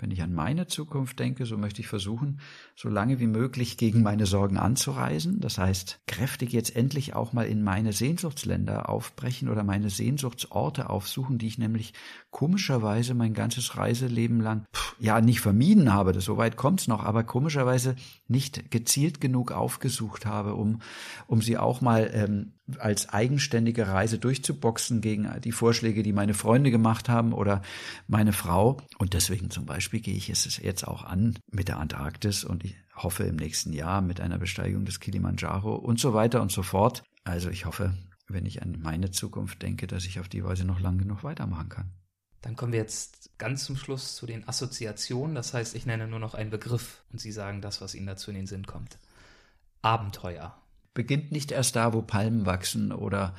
[0.00, 2.40] wenn ich an meine Zukunft denke, so möchte ich versuchen,
[2.74, 5.40] so lange wie möglich gegen meine Sorgen anzureisen.
[5.40, 11.36] Das heißt, kräftig jetzt endlich auch mal in meine Sehnsuchtsländer aufbrechen oder meine Sehnsuchtsorte aufsuchen,
[11.36, 11.92] die ich nämlich
[12.30, 17.04] komischerweise mein ganzes Reiseleben lang, pff, ja, nicht vermieden habe, das, so weit kommt's noch,
[17.04, 17.94] aber komischerweise
[18.30, 20.80] nicht gezielt genug aufgesucht habe, um,
[21.26, 26.70] um sie auch mal ähm, als eigenständige Reise durchzuboxen gegen die Vorschläge, die meine Freunde
[26.70, 27.62] gemacht haben oder
[28.06, 28.78] meine Frau.
[28.98, 32.76] Und deswegen zum Beispiel gehe ich es jetzt auch an mit der Antarktis und ich
[32.94, 37.02] hoffe im nächsten Jahr mit einer Besteigung des Kilimanjaro und so weiter und so fort.
[37.24, 37.94] Also ich hoffe,
[38.28, 41.68] wenn ich an meine Zukunft denke, dass ich auf die Weise noch lange genug weitermachen
[41.68, 41.90] kann.
[42.42, 45.34] Dann kommen wir jetzt ganz zum Schluss zu den Assoziationen.
[45.34, 48.30] Das heißt, ich nenne nur noch einen Begriff und Sie sagen das, was Ihnen dazu
[48.30, 48.98] in den Sinn kommt.
[49.82, 50.56] Abenteuer
[50.94, 53.34] beginnt nicht erst da, wo Palmen wachsen oder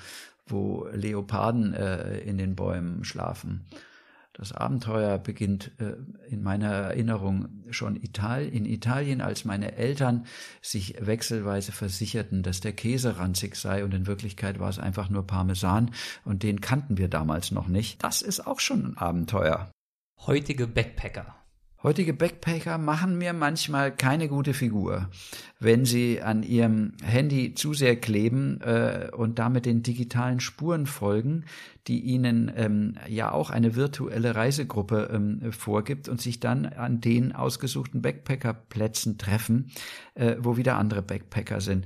[0.48, 3.66] wo Leoparden äh, in den Bäumen schlafen.
[4.34, 5.96] Das Abenteuer beginnt äh,
[6.30, 10.26] in meiner Erinnerung schon Ital in Italien, als meine Eltern
[10.62, 15.28] sich wechselweise versicherten, dass der Käse ranzig sei und in Wirklichkeit war es einfach nur
[15.28, 15.92] Parmesan
[16.24, 18.04] und den kannten wir damals noch nicht.
[18.04, 19.70] Das ist auch schon ein Abenteuer.
[20.18, 21.41] Heutige Backpacker
[21.84, 25.10] Heutige Backpacker machen mir manchmal keine gute Figur,
[25.60, 31.46] wenn sie an ihrem Handy zu sehr kleben äh, und damit den digitalen Spuren folgen,
[31.88, 37.34] die ihnen ähm, ja auch eine virtuelle Reisegruppe ähm, vorgibt und sich dann an den
[37.34, 39.72] ausgesuchten Backpackerplätzen treffen,
[40.14, 41.86] äh, wo wieder andere Backpacker sind.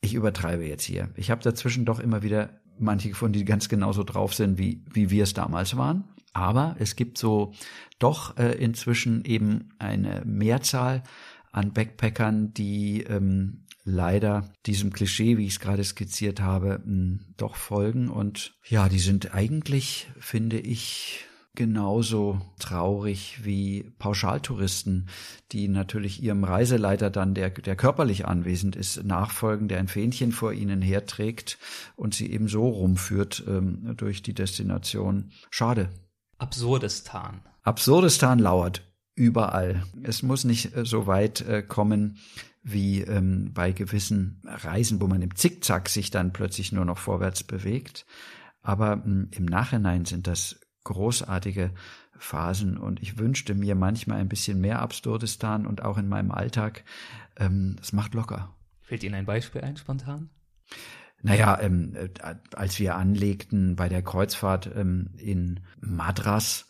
[0.00, 1.10] Ich übertreibe jetzt hier.
[1.16, 5.10] Ich habe dazwischen doch immer wieder manche gefunden, die ganz genauso drauf sind, wie, wie
[5.10, 6.04] wir es damals waren.
[6.34, 7.54] Aber es gibt so
[7.98, 11.02] doch äh, inzwischen eben eine Mehrzahl
[11.52, 17.56] an Backpackern, die ähm, leider diesem Klischee, wie ich es gerade skizziert habe, mh, doch
[17.56, 18.08] folgen.
[18.08, 21.24] Und ja, die sind eigentlich, finde ich,
[21.54, 25.08] genauso traurig wie Pauschaltouristen,
[25.52, 30.52] die natürlich ihrem Reiseleiter dann, der, der körperlich anwesend ist, nachfolgen, der ein Fähnchen vor
[30.52, 31.58] ihnen herträgt
[31.94, 35.30] und sie eben so rumführt ähm, durch die Destination.
[35.50, 35.90] Schade,
[36.38, 37.42] Absurdistan.
[37.62, 38.82] Absurdistan lauert
[39.14, 39.84] überall.
[40.02, 42.18] Es muss nicht äh, so weit äh, kommen
[42.62, 47.44] wie ähm, bei gewissen Reisen, wo man im Zickzack sich dann plötzlich nur noch vorwärts
[47.44, 48.06] bewegt.
[48.62, 51.72] Aber ähm, im Nachhinein sind das großartige
[52.16, 56.84] Phasen und ich wünschte mir manchmal ein bisschen mehr Absurdistan und auch in meinem Alltag.
[57.36, 58.54] Ähm, das macht locker.
[58.80, 60.30] Fällt Ihnen ein Beispiel ein, spontan?
[61.24, 62.08] Naja, ähm, äh,
[62.54, 66.68] als wir anlegten bei der Kreuzfahrt ähm, in Madras,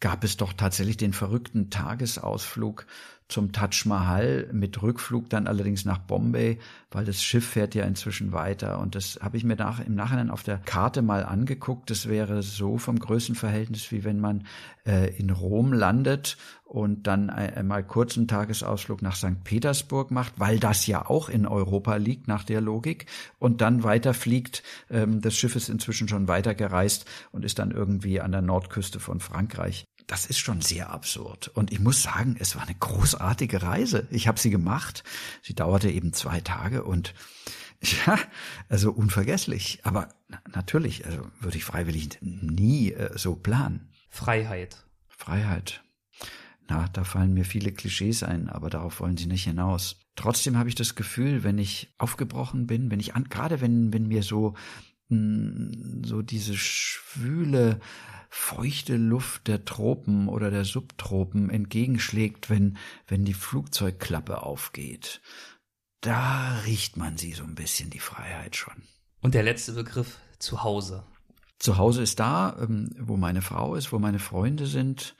[0.00, 2.86] gab es doch tatsächlich den verrückten Tagesausflug
[3.28, 6.58] zum Taj Mahal mit Rückflug dann allerdings nach Bombay,
[6.90, 10.30] weil das Schiff fährt ja inzwischen weiter und das habe ich mir nach, im Nachhinein
[10.30, 11.90] auf der Karte mal angeguckt.
[11.90, 14.46] Das wäre so vom Größenverhältnis, wie wenn man
[14.86, 16.36] äh, in Rom landet
[16.72, 19.44] und dann einmal kurzen Tagesausflug nach St.
[19.44, 23.04] Petersburg macht, weil das ja auch in Europa liegt nach der Logik
[23.38, 24.62] und dann weiterfliegt.
[24.88, 29.20] Ähm, das Schiff ist inzwischen schon weitergereist und ist dann irgendwie an der Nordküste von
[29.20, 31.48] Frankreich das ist schon sehr absurd.
[31.54, 34.08] Und ich muss sagen, es war eine großartige Reise.
[34.10, 35.04] Ich habe sie gemacht.
[35.42, 37.14] Sie dauerte eben zwei Tage und
[37.80, 38.18] ja,
[38.68, 39.80] also unvergesslich.
[39.84, 40.08] Aber
[40.52, 43.88] natürlich, also würde ich freiwillig nie äh, so planen.
[44.10, 44.84] Freiheit.
[45.08, 45.82] Freiheit.
[46.68, 50.00] Na, da fallen mir viele Klischees ein, aber darauf wollen sie nicht hinaus.
[50.14, 54.06] Trotzdem habe ich das Gefühl, wenn ich aufgebrochen bin, wenn ich an, gerade wenn, wenn
[54.06, 54.54] mir so,
[55.08, 57.80] mh, hm, so diese schwüle,
[58.28, 65.20] feuchte Luft der Tropen oder der Subtropen entgegenschlägt, wenn, wenn die Flugzeugklappe aufgeht.
[66.00, 68.82] Da riecht man sie so ein bisschen, die Freiheit schon.
[69.20, 71.04] Und der letzte Begriff, zu Hause.
[71.58, 75.14] Zu Hause ist da, ähm, wo meine Frau ist, wo meine Freunde sind,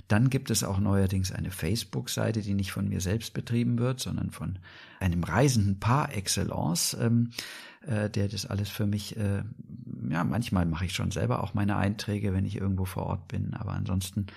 [0.08, 4.32] dann gibt es auch neuerdings eine Facebook-Seite, die nicht von mir selbst betrieben wird, sondern
[4.32, 4.60] von
[5.00, 7.32] einem reisenden Par excellence, ähm,
[7.88, 9.44] äh, der das alles für mich äh,
[10.10, 13.54] ja, manchmal mache ich schon selber auch meine Einträge, wenn ich irgendwo vor Ort bin,
[13.54, 14.28] aber ansonsten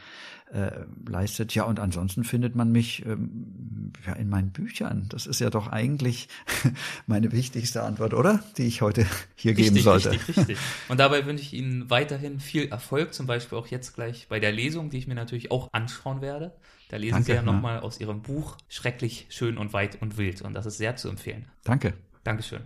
[0.52, 0.70] äh,
[1.06, 1.54] leistet.
[1.54, 5.06] Ja, und ansonsten findet man mich ähm, ja in meinen Büchern.
[5.08, 6.28] Das ist ja doch eigentlich
[7.06, 8.42] meine wichtigste Antwort, oder?
[8.56, 10.12] Die ich heute hier richtig, geben sollte.
[10.12, 10.58] Richtig, richtig.
[10.88, 14.52] Und dabei wünsche ich Ihnen weiterhin viel Erfolg, zum Beispiel auch jetzt gleich bei der
[14.52, 16.52] Lesung, die ich mir natürlich auch anschauen werde.
[16.88, 17.82] Da lesen Danke, Sie ja nochmal ja.
[17.82, 20.42] aus Ihrem Buch Schrecklich, schön und weit und wild.
[20.42, 21.46] Und das ist sehr zu empfehlen.
[21.62, 21.94] Danke.
[22.24, 22.60] Dankeschön.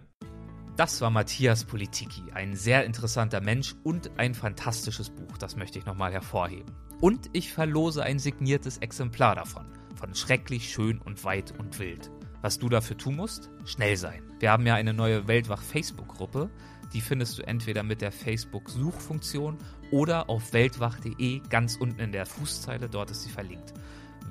[0.77, 5.87] Das war Matthias Politiki, ein sehr interessanter Mensch und ein fantastisches Buch, das möchte ich
[5.87, 6.75] nochmal hervorheben.
[7.01, 12.11] Und ich verlose ein signiertes Exemplar davon, von Schrecklich, Schön und Weit und Wild.
[12.43, 13.51] Was du dafür tun musst?
[13.65, 14.25] Schnell sein.
[14.41, 16.51] Wir haben ja eine neue Weltwach-Facebook-Gruppe.
[16.93, 19.59] Die findest du entweder mit der Facebook-Suchfunktion
[19.93, 23.75] oder auf weltwach.de ganz unten in der Fußzeile, dort ist sie verlinkt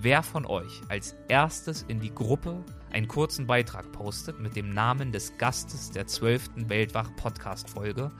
[0.03, 5.13] wer von euch als erstes in die Gruppe einen kurzen Beitrag postet mit dem Namen
[5.13, 6.67] des Gastes der 12.
[6.67, 8.11] Weltwach-Podcast-Folge,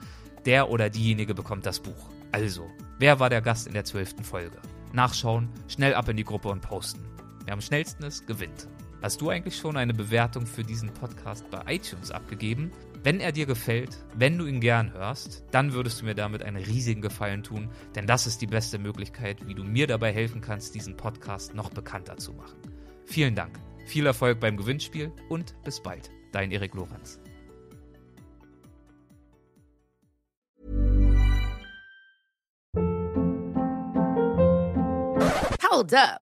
[0.46, 2.08] der oder diejenige bekommt das Buch.
[2.32, 4.26] Also, wer war der Gast in der 12.
[4.26, 4.56] Folge?
[4.92, 7.04] Nachschauen, schnell ab in die Gruppe und posten.
[7.44, 8.66] Wer am schnellsten ist, gewinnt.
[9.02, 12.72] Hast du eigentlich schon eine Bewertung für diesen Podcast bei iTunes abgegeben?
[13.04, 16.56] Wenn er dir gefällt, wenn du ihn gern hörst, dann würdest du mir damit einen
[16.56, 20.74] riesigen Gefallen tun, denn das ist die beste Möglichkeit, wie du mir dabei helfen kannst,
[20.74, 22.56] diesen Podcast noch bekannter zu machen.
[23.04, 26.10] Vielen Dank, viel Erfolg beim Gewinnspiel und bis bald.
[26.32, 27.20] Dein Erik Lorenz.
[35.70, 36.23] Hold up.